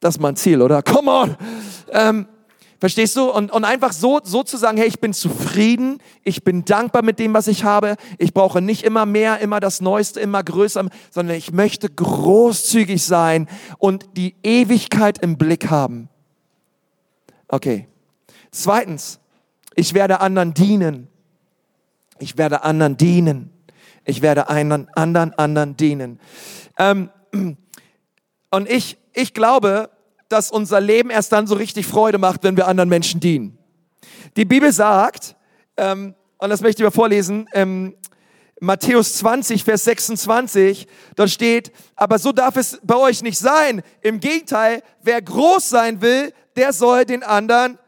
[0.00, 0.82] Das ist mein Ziel, oder?
[0.82, 1.36] Come on!
[1.92, 2.26] Ähm,
[2.82, 3.30] Verstehst du?
[3.30, 7.20] Und, und einfach so, so zu sagen, hey, ich bin zufrieden, ich bin dankbar mit
[7.20, 11.36] dem, was ich habe, ich brauche nicht immer mehr, immer das Neueste, immer größer, sondern
[11.36, 13.46] ich möchte großzügig sein
[13.78, 16.08] und die Ewigkeit im Blick haben.
[17.46, 17.86] Okay.
[18.50, 19.20] Zweitens,
[19.76, 21.06] ich werde anderen dienen.
[22.18, 23.52] Ich werde anderen dienen.
[24.04, 26.18] Ich werde anderen, anderen, anderen dienen.
[26.76, 27.10] Ähm,
[28.50, 29.88] und ich, ich glaube,
[30.32, 33.58] dass unser Leben erst dann so richtig Freude macht, wenn wir anderen Menschen dienen.
[34.36, 35.36] Die Bibel sagt,
[35.76, 37.94] ähm, und das möchte ich mal vorlesen, ähm,
[38.58, 43.82] Matthäus 20, Vers 26, dort steht, aber so darf es bei euch nicht sein.
[44.00, 47.78] Im Gegenteil, wer groß sein will, der soll den anderen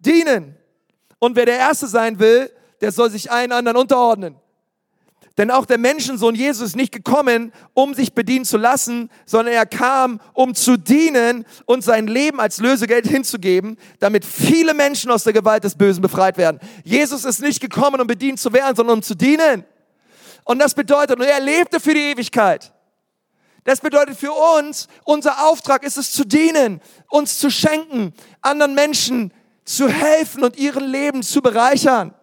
[0.00, 0.56] dienen.
[1.18, 4.36] Und wer der Erste sein will, der soll sich allen anderen unterordnen.
[5.36, 9.66] Denn auch der Menschensohn Jesus ist nicht gekommen, um sich bedienen zu lassen, sondern er
[9.66, 15.32] kam, um zu dienen und sein Leben als Lösegeld hinzugeben, damit viele Menschen aus der
[15.32, 16.60] Gewalt des Bösen befreit werden.
[16.84, 19.64] Jesus ist nicht gekommen, um bedient zu werden, sondern um zu dienen.
[20.44, 22.72] Und das bedeutet, und er lebte für die Ewigkeit.
[23.64, 29.32] Das bedeutet für uns, unser Auftrag ist es zu dienen, uns zu schenken, anderen Menschen
[29.64, 32.14] zu helfen und ihren Leben zu bereichern.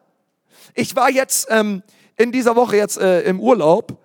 [0.75, 1.81] Ich war jetzt ähm,
[2.17, 3.97] in dieser Woche jetzt äh, im Urlaub,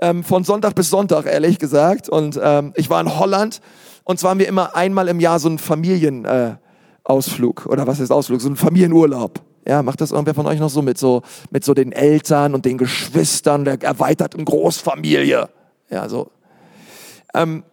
[0.00, 2.08] ähm, von Sonntag bis Sonntag, ehrlich gesagt.
[2.08, 3.60] Und ähm, ich war in Holland
[4.04, 7.62] und zwar haben wir immer einmal im Jahr so einen Familienausflug.
[7.66, 8.40] Äh, oder was ist Ausflug?
[8.40, 9.40] So einen Familienurlaub.
[9.66, 12.66] Ja, macht das irgendwer von euch noch so mit so, mit so den Eltern und
[12.66, 15.48] den Geschwistern der erweiterten Großfamilie?
[15.88, 16.30] Ja, so.
[17.32, 17.64] Ähm,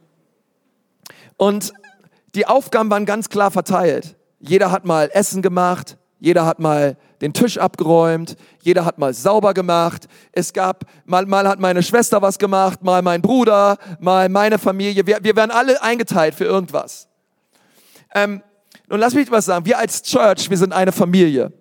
[1.36, 1.74] und
[2.34, 4.16] die Aufgaben waren ganz klar verteilt.
[4.40, 9.56] Jeder hat mal Essen gemacht, jeder hat mal den Tisch abgeräumt, jeder hat mal sauber
[9.56, 10.08] gemacht.
[10.32, 15.06] Es gab, mal, mal hat meine Schwester was gemacht, mal mein Bruder, mal meine Familie.
[15.08, 17.08] Wir, wir werden alle eingeteilt für irgendwas.
[18.14, 18.44] Ähm,
[18.88, 21.52] und lass mich was sagen, wir als Church, wir sind eine Familie.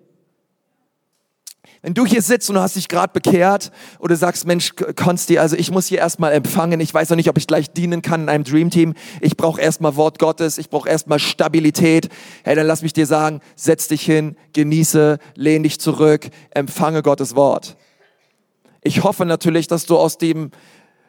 [1.83, 5.55] Wenn du hier sitzt und du hast dich gerade bekehrt oder sagst, Mensch, Konsti, also
[5.55, 8.29] ich muss hier erstmal empfangen, ich weiß noch nicht, ob ich gleich dienen kann in
[8.29, 12.09] einem Dream Team, ich brauche erstmal Wort Gottes, ich brauche erstmal Stabilität,
[12.43, 17.35] hey, dann lass mich dir sagen, setz dich hin, genieße, lehn dich zurück, empfange Gottes
[17.35, 17.77] Wort.
[18.81, 20.51] Ich hoffe natürlich, dass du aus dem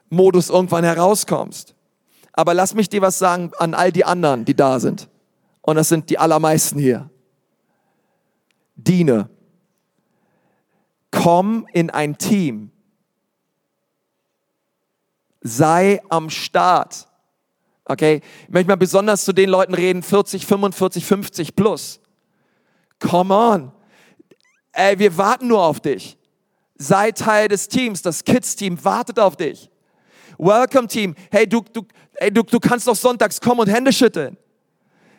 [0.08, 1.74] Modus irgendwann herauskommst.
[2.32, 5.10] Aber lass mich dir was sagen an all die anderen, die da sind.
[5.60, 7.10] Und das sind die allermeisten hier.
[8.74, 9.28] Diene
[11.12, 12.72] Komm in ein Team.
[15.42, 17.06] Sei am Start.
[17.84, 18.22] Okay?
[18.44, 22.00] Ich möchte mal besonders zu den Leuten reden, 40, 45, 50 plus.
[22.98, 23.72] Come on.
[24.72, 26.16] Ey, wir warten nur auf dich.
[26.76, 28.02] Sei Teil des Teams.
[28.02, 29.70] Das Kids-Team wartet auf dich.
[30.38, 31.14] Welcome Team.
[31.30, 31.82] Hey, du, du,
[32.14, 34.38] ey, du, du kannst doch sonntags kommen und Hände schütteln.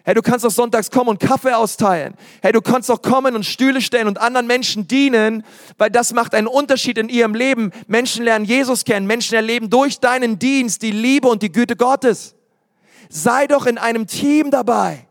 [0.05, 2.15] Hey, du kannst auch sonntags kommen und Kaffee austeilen.
[2.41, 5.43] Hey, du kannst auch kommen und Stühle stellen und anderen Menschen dienen,
[5.77, 7.71] weil das macht einen Unterschied in ihrem Leben.
[7.87, 12.35] Menschen lernen Jesus kennen, Menschen erleben durch deinen Dienst die Liebe und die Güte Gottes.
[13.07, 15.07] Sei doch in einem Team dabei.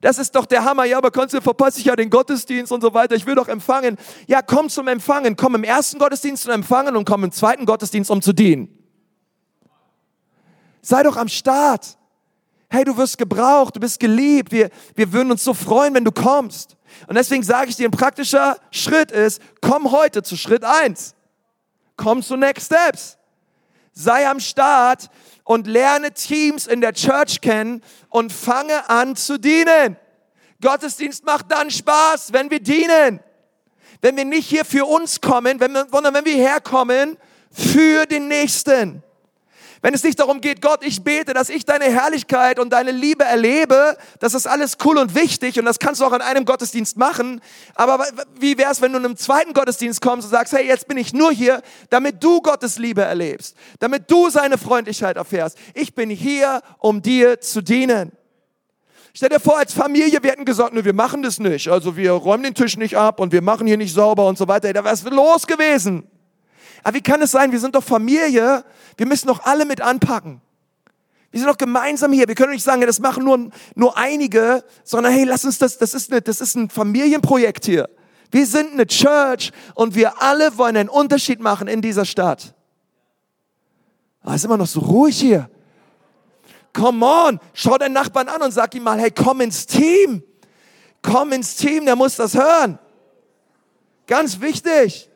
[0.00, 0.84] Das ist doch der Hammer.
[0.84, 3.14] Ja, aber kannst du verpasse ich ja den Gottesdienst und so weiter.
[3.14, 3.96] Ich will doch empfangen.
[4.26, 5.36] Ja, komm zum Empfangen.
[5.36, 8.68] Komm im ersten Gottesdienst zum Empfangen und komm im zweiten Gottesdienst, um zu dienen.
[10.82, 11.96] Sei doch am Start
[12.74, 16.12] hey, du wirst gebraucht, du bist geliebt, wir, wir würden uns so freuen, wenn du
[16.12, 16.76] kommst.
[17.06, 21.14] Und deswegen sage ich dir, ein praktischer Schritt ist, komm heute zu Schritt eins,
[21.96, 23.18] Komm zu Next Steps.
[23.92, 25.08] Sei am Start
[25.44, 29.96] und lerne Teams in der Church kennen und fange an zu dienen.
[30.60, 33.20] Gottesdienst macht dann Spaß, wenn wir dienen.
[34.00, 37.16] Wenn wir nicht hier für uns kommen, wenn wir, sondern wenn wir herkommen
[37.50, 39.02] für den Nächsten.
[39.84, 43.22] Wenn es nicht darum geht, Gott, ich bete, dass ich deine Herrlichkeit und deine Liebe
[43.22, 46.96] erlebe, das ist alles cool und wichtig und das kannst du auch in einem Gottesdienst
[46.96, 47.42] machen.
[47.74, 48.02] Aber
[48.40, 51.12] wie wär's, wenn du in einem zweiten Gottesdienst kommst und sagst, hey, jetzt bin ich
[51.12, 51.60] nur hier,
[51.90, 55.58] damit du Gottes Liebe erlebst, damit du seine Freundlichkeit erfährst.
[55.74, 58.12] Ich bin hier, um dir zu dienen.
[59.12, 61.68] Stell dir vor, als Familie, wir hätten gesagt, nur wir machen das nicht.
[61.68, 64.48] Also wir räumen den Tisch nicht ab und wir machen hier nicht sauber und so
[64.48, 64.72] weiter.
[64.72, 66.08] Da wäre es los gewesen.
[66.84, 67.50] Aber wie kann es sein?
[67.50, 68.64] Wir sind doch Familie.
[68.96, 70.40] Wir müssen doch alle mit anpacken.
[71.30, 72.28] Wir sind doch gemeinsam hier.
[72.28, 75.94] Wir können nicht sagen, das machen nur, nur einige, sondern hey, lass uns das, das
[75.94, 77.88] ist, eine, das ist ein Familienprojekt hier.
[78.30, 82.54] Wir sind eine Church und wir alle wollen einen Unterschied machen in dieser Stadt.
[84.20, 85.50] Aber ah, ist immer noch so ruhig hier.
[86.72, 90.22] Come on, schau deinen Nachbarn an und sag ihm mal, hey, komm ins Team.
[91.02, 92.78] Komm ins Team, der muss das hören.
[94.06, 95.08] Ganz wichtig.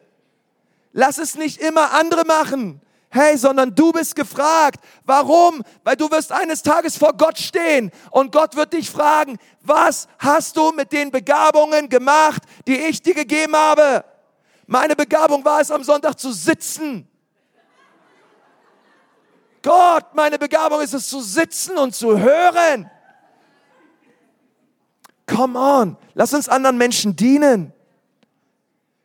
[0.99, 2.81] Lass es nicht immer andere machen.
[3.09, 4.85] Hey, sondern du bist gefragt.
[5.05, 5.63] Warum?
[5.85, 10.57] Weil du wirst eines Tages vor Gott stehen und Gott wird dich fragen, was hast
[10.57, 14.05] du mit den Begabungen gemacht, die ich dir gegeben habe?
[14.67, 17.07] Meine Begabung war es, am Sonntag zu sitzen.
[19.63, 22.91] Gott, meine Begabung ist es zu sitzen und zu hören.
[25.29, 27.73] Come on, lass uns anderen Menschen dienen.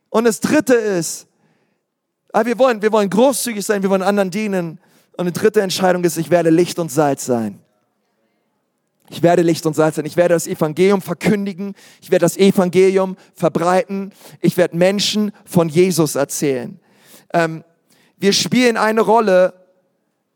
[0.10, 1.28] Und das dritte ist,
[2.34, 4.80] aber wir wollen, wir wollen großzügig sein, wir wollen anderen dienen.
[5.16, 7.60] Und die dritte Entscheidung ist, ich werde Licht und Salz sein.
[9.10, 10.06] Ich werde Licht und Salz sein.
[10.06, 11.76] Ich werde das Evangelium verkündigen.
[12.02, 14.12] Ich werde das Evangelium verbreiten.
[14.42, 16.80] Ich werde Menschen von Jesus erzählen.
[17.32, 17.64] Ähm,
[18.18, 19.54] wir spielen eine Rolle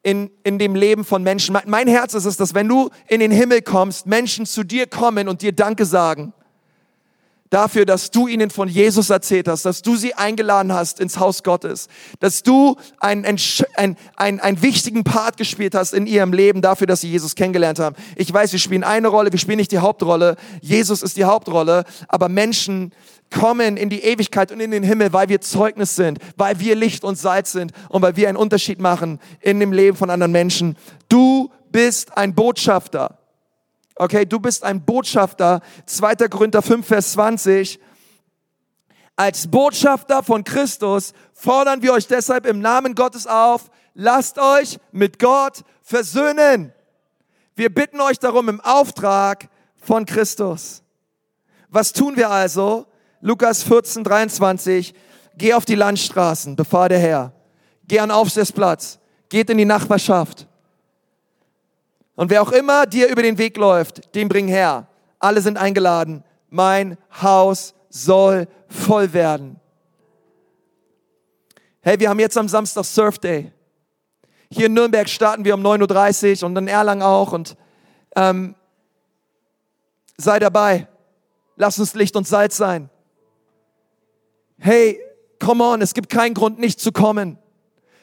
[0.04, 1.58] in, in dem Leben von Menschen.
[1.66, 5.28] Mein Herz ist es, dass wenn du in den Himmel kommst, Menschen zu dir kommen
[5.28, 6.34] und dir Danke sagen
[7.50, 11.44] dafür, dass du ihnen von Jesus erzählt hast, dass du sie eingeladen hast ins Haus
[11.44, 11.88] Gottes,
[12.20, 17.02] dass du einen, einen, einen, einen wichtigen Part gespielt hast in ihrem Leben dafür, dass
[17.02, 17.96] sie Jesus kennengelernt haben.
[18.16, 20.36] Ich weiß, wir spielen eine Rolle, wir spielen nicht die Hauptrolle.
[20.62, 22.92] Jesus ist die Hauptrolle, aber Menschen
[23.30, 27.04] kommen in die Ewigkeit und in den Himmel, weil wir Zeugnis sind, weil wir Licht
[27.04, 30.78] und Salz sind und weil wir einen Unterschied machen in dem Leben von anderen Menschen.
[31.10, 33.17] Du bist ein Botschafter.
[34.00, 35.62] Okay, du bist ein Botschafter.
[35.86, 36.16] 2.
[36.30, 37.80] Korinther 5, Vers 20.
[39.16, 45.18] Als Botschafter von Christus fordern wir euch deshalb im Namen Gottes auf, lasst euch mit
[45.18, 46.72] Gott versöhnen.
[47.56, 49.50] Wir bitten euch darum im Auftrag
[49.82, 50.84] von Christus.
[51.70, 52.86] Was tun wir also?
[53.22, 54.94] Lukas 14, 23.
[55.36, 57.34] Geh auf die Landstraßen, befahl der Herr.
[57.88, 59.00] Geh an Aufsitzplatz.
[59.30, 60.47] Geht in die Nachbarschaft.
[62.18, 64.88] Und wer auch immer dir über den Weg läuft, den bring her.
[65.20, 66.24] Alle sind eingeladen.
[66.50, 69.60] Mein Haus soll voll werden.
[71.82, 73.52] Hey, wir haben jetzt am Samstag Surf Day.
[74.50, 77.34] Hier in Nürnberg starten wir um 9.30 Uhr und in Erlangen auch.
[77.34, 77.56] Und
[78.16, 78.56] ähm,
[80.18, 80.88] sei dabei.
[81.56, 82.90] Lass uns Licht und Salz sein.
[84.58, 85.00] Hey,
[85.40, 87.38] come on, es gibt keinen Grund, nicht zu kommen.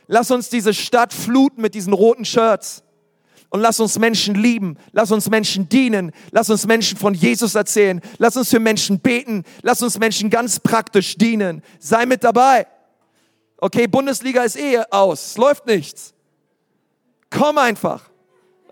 [0.06, 2.83] Lass uns diese Stadt fluten mit diesen roten Shirts.
[3.54, 8.00] Und lass uns Menschen lieben, lass uns Menschen dienen, lass uns Menschen von Jesus erzählen,
[8.18, 11.62] lass uns für Menschen beten, lass uns Menschen ganz praktisch dienen.
[11.78, 12.66] Sei mit dabei.
[13.58, 16.14] Okay, Bundesliga ist eh aus, es läuft nichts.
[17.30, 18.02] Komm einfach.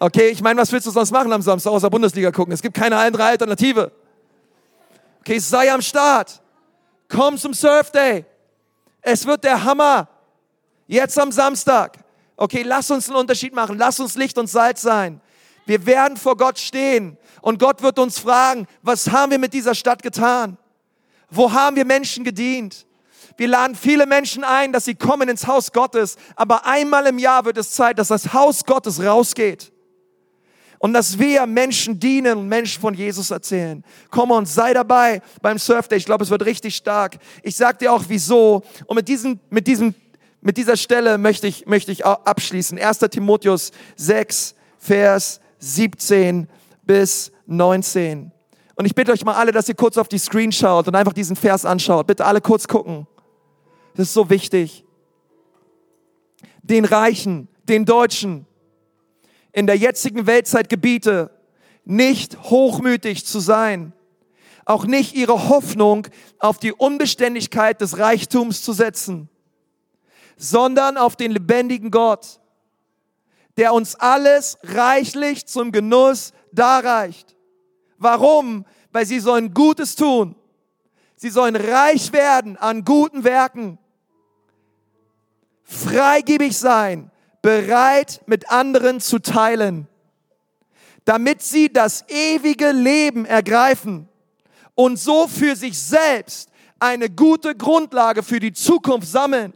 [0.00, 2.52] Okay, ich meine, was willst du sonst machen am Samstag außer Bundesliga gucken?
[2.52, 3.92] Es gibt keine andere Alternative.
[5.20, 6.42] Okay, sei am Start.
[7.08, 8.24] Komm zum Surf Day.
[9.00, 10.08] Es wird der Hammer.
[10.88, 12.02] Jetzt am Samstag.
[12.36, 13.78] Okay, lass uns einen Unterschied machen.
[13.78, 15.20] Lass uns Licht und Salz sein.
[15.66, 19.74] Wir werden vor Gott stehen und Gott wird uns fragen, was haben wir mit dieser
[19.74, 20.58] Stadt getan?
[21.30, 22.86] Wo haben wir Menschen gedient?
[23.36, 27.44] Wir laden viele Menschen ein, dass sie kommen ins Haus Gottes, aber einmal im Jahr
[27.44, 29.72] wird es Zeit, dass das Haus Gottes rausgeht.
[30.78, 33.84] Und dass wir Menschen dienen und Menschen von Jesus erzählen.
[34.10, 35.96] Komm und sei dabei beim Surfday.
[35.96, 37.18] Ich glaube, es wird richtig stark.
[37.44, 38.64] Ich sag dir auch wieso.
[38.86, 39.94] Und mit diesem, mit diesem,
[40.42, 42.78] mit dieser Stelle möchte ich, möchte ich abschließen.
[42.78, 42.98] 1.
[42.98, 46.48] Timotheus 6, Vers 17
[46.82, 48.32] bis 19.
[48.74, 51.12] Und ich bitte euch mal alle, dass ihr kurz auf die Screen schaut und einfach
[51.12, 52.08] diesen Vers anschaut.
[52.08, 53.06] Bitte alle kurz gucken.
[53.94, 54.84] Das ist so wichtig.
[56.64, 58.46] Den Reichen, den Deutschen,
[59.52, 61.30] in der jetzigen Weltzeit gebiete,
[61.84, 63.92] nicht hochmütig zu sein,
[64.64, 66.08] auch nicht ihre Hoffnung
[66.40, 69.28] auf die Unbeständigkeit des Reichtums zu setzen,
[70.42, 72.40] sondern auf den lebendigen Gott,
[73.56, 77.36] der uns alles reichlich zum Genuss darreicht.
[77.96, 78.66] Warum?
[78.90, 80.34] Weil sie sollen Gutes tun.
[81.14, 83.78] Sie sollen reich werden an guten Werken,
[85.62, 89.86] freigebig sein, bereit mit anderen zu teilen,
[91.04, 94.08] damit sie das ewige Leben ergreifen
[94.74, 99.54] und so für sich selbst eine gute Grundlage für die Zukunft sammeln.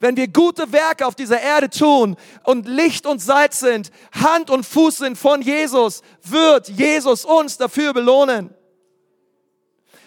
[0.00, 4.64] Wenn wir gute Werke auf dieser Erde tun und Licht und Salz sind, Hand und
[4.64, 8.54] Fuß sind von Jesus, wird Jesus uns dafür belohnen.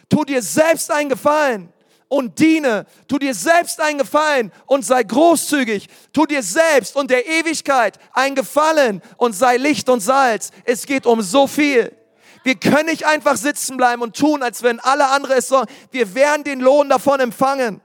[0.07, 1.73] Tu dir selbst einen Gefallen
[2.07, 2.85] und diene.
[3.07, 5.87] Tu dir selbst einen Gefallen und sei großzügig.
[6.11, 10.51] Tu dir selbst und der Ewigkeit einen Gefallen und sei Licht und Salz.
[10.65, 11.95] Es geht um so viel.
[12.43, 15.67] Wir können nicht einfach sitzen bleiben und tun, als wenn alle andere es sollen.
[15.91, 17.81] Wir werden den Lohn davon empfangen.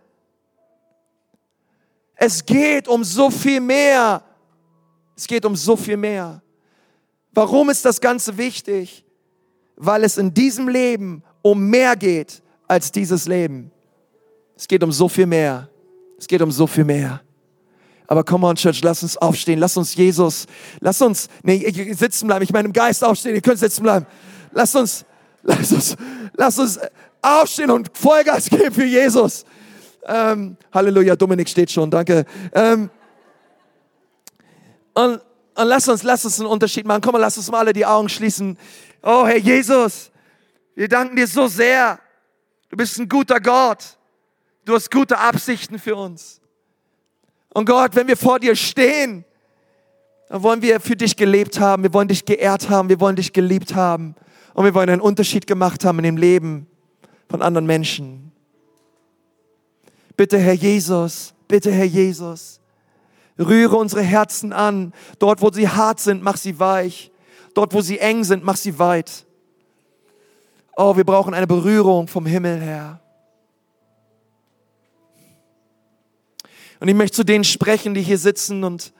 [2.17, 4.23] Es geht um so viel mehr.
[5.15, 6.43] Es geht um so viel mehr.
[7.33, 9.05] Warum ist das Ganze wichtig?
[9.77, 13.71] Weil es in diesem Leben um mehr geht als dieses Leben.
[14.57, 15.69] Es geht um so viel mehr.
[16.19, 17.21] Es geht um so viel mehr.
[18.07, 19.59] Aber come on, Church, lass uns aufstehen.
[19.59, 20.47] Lass uns Jesus,
[20.81, 22.43] lass uns, nee, sitzen bleiben.
[22.43, 23.35] Ich meine, im Geist aufstehen.
[23.35, 24.07] Ihr könnt sitzen bleiben.
[24.53, 25.05] Lass uns,
[25.43, 25.97] lass uns,
[26.35, 26.81] lass uns
[27.21, 29.45] aufstehen und Vollgas geben für Jesus.
[30.07, 32.25] Ähm, Halleluja, Dominik steht schon, danke.
[32.53, 32.91] Ähm,
[34.95, 35.21] und,
[35.55, 37.01] und lass uns, lass uns einen Unterschied machen.
[37.01, 38.57] Komm mal, lass uns mal alle die Augen schließen.
[39.03, 40.11] Oh, Herr Jesus,
[40.75, 41.99] wir danken dir so sehr.
[42.69, 43.99] Du bist ein guter Gott.
[44.65, 46.41] Du hast gute Absichten für uns.
[47.53, 49.25] Und Gott, wenn wir vor dir stehen,
[50.29, 53.33] dann wollen wir für dich gelebt haben, wir wollen dich geehrt haben, wir wollen dich
[53.33, 54.15] geliebt haben
[54.55, 56.67] und wir wollen einen Unterschied gemacht haben in dem Leben
[57.29, 58.33] von anderen Menschen.
[60.17, 62.61] Bitte, Herr Jesus, bitte, Herr Jesus,
[63.39, 64.93] rühre unsere Herzen an.
[65.19, 67.11] Dort, wo sie hart sind, mach sie weich.
[67.55, 69.27] Dort, wo sie eng sind, mach sie weit.
[70.77, 73.01] Oh, wir brauchen eine Berührung vom Himmel her.
[76.81, 78.93] Und ich möchte zu denen sprechen, die hier sitzen und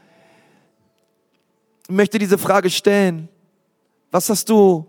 [1.89, 3.29] möchte diese Frage stellen.
[4.11, 4.87] Was hast du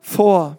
[0.00, 0.58] vor?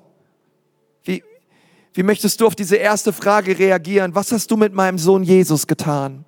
[1.96, 4.14] Wie, möchtest du auf diese erste Frage reagieren?
[4.14, 6.26] Was hast du mit meinem Sohn Jesus getan?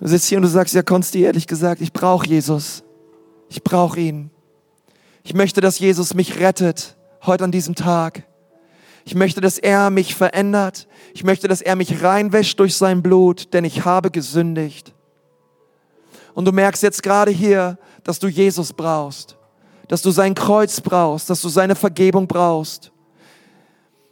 [0.00, 2.84] Du sitzt hier und du sagst, ja, Konsti, ehrlich gesagt, ich brauche Jesus.
[3.48, 4.30] Ich brauche ihn.
[5.24, 8.22] Ich möchte, dass Jesus mich rettet, heute an diesem Tag.
[9.04, 10.86] Ich möchte, dass er mich verändert.
[11.14, 14.94] Ich möchte, dass er mich reinwäscht durch sein Blut, denn ich habe gesündigt.
[16.34, 19.37] Und du merkst jetzt gerade hier, dass du Jesus brauchst,
[19.88, 22.92] dass du sein Kreuz brauchst, dass du seine Vergebung brauchst.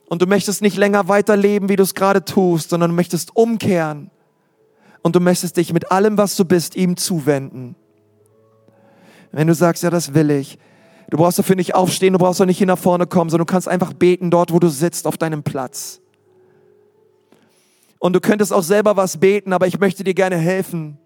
[0.09, 4.11] Und du möchtest nicht länger weiterleben, wie du es gerade tust, sondern du möchtest umkehren.
[5.03, 7.77] Und du möchtest dich mit allem, was du bist, ihm zuwenden.
[9.33, 10.59] Wenn du sagst, ja, das will ich,
[11.09, 13.53] Du brauchst dafür nicht aufstehen, du brauchst auch nicht hier nach vorne kommen, sondern du
[13.53, 16.01] kannst einfach beten dort, wo du sitzt, auf deinem Platz.
[17.99, 20.99] Und du könntest auch selber was beten, aber ich möchte dir gerne helfen.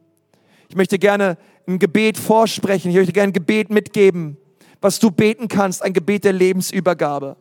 [0.69, 2.91] Ich möchte gerne ein Gebet vorsprechen.
[2.91, 4.39] Ich möchte gerne ein Gebet mitgeben,
[4.81, 7.37] was du beten kannst, ein Gebet der Lebensübergabe.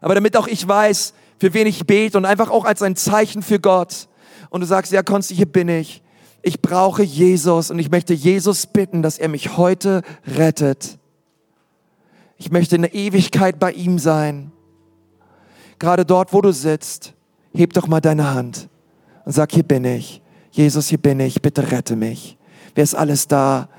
[0.00, 3.42] Aber damit auch ich weiß, für wen ich bete und einfach auch als ein Zeichen
[3.42, 4.08] für Gott.
[4.50, 6.02] Und du sagst, ja, Konsti, hier bin ich
[6.44, 10.98] ich brauche Jesus und ich möchte Jesus bitten, dass er mich heute rettet.
[12.36, 14.52] Ich möchte in der Ewigkeit bei ihm sein.
[15.78, 17.14] Gerade dort, wo du sitzt,
[17.54, 18.68] heb doch mal deine Hand
[19.24, 20.20] und sag, hier bin ich.
[20.50, 21.40] Jesus, hier bin ich.
[21.40, 22.36] Bitte rette mich.
[22.74, 23.70] Wer ist alles da?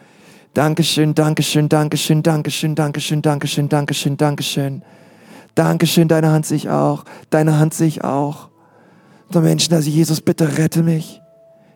[0.55, 4.81] Dankeschön, Dankeschön, Dankeschön, Dankeschön, Dankeschön, Dankeschön, Dankeschön, Dankeschön.
[5.53, 7.03] Dankeschön, deine Hand sehe ich auch.
[7.29, 8.47] Deine Hand sehe ich auch.
[9.29, 11.21] So Menschen, also Jesus, bitte rette mich.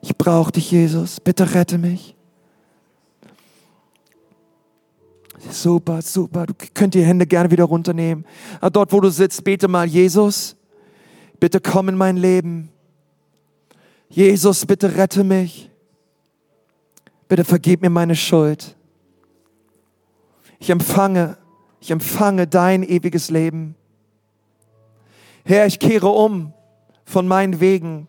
[0.02, 1.20] Ich brauche dich, Jesus.
[1.20, 2.16] Bitte rette mich.
[5.52, 6.46] Super, super.
[6.46, 8.26] Du könnt die Hände gerne wieder runternehmen.
[8.62, 10.56] Aber dort, wo du sitzt, bete mal, Jesus,
[11.38, 12.70] bitte komm in mein Leben.
[14.08, 15.69] Jesus, bitte rette mich.
[17.30, 18.76] Bitte vergib mir meine Schuld.
[20.58, 21.38] Ich empfange,
[21.80, 23.76] ich empfange dein ewiges Leben.
[25.46, 26.54] Herr, ich kehre um
[27.06, 28.08] von meinen Wegen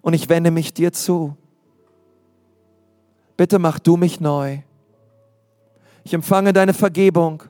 [0.00, 1.36] und ich wende mich dir zu.
[3.36, 4.60] Bitte mach du mich neu.
[6.04, 7.42] Ich empfange deine Vergebung.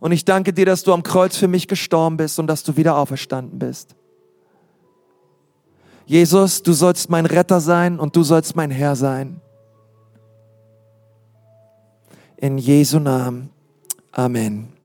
[0.00, 2.76] Und ich danke dir, dass du am Kreuz für mich gestorben bist und dass du
[2.76, 3.94] wieder auferstanden bist.
[6.10, 9.40] Jesus, du sollst mein Retter sein und du sollst mein Herr sein.
[12.36, 13.50] In Jesu Namen.
[14.10, 14.72] Amen.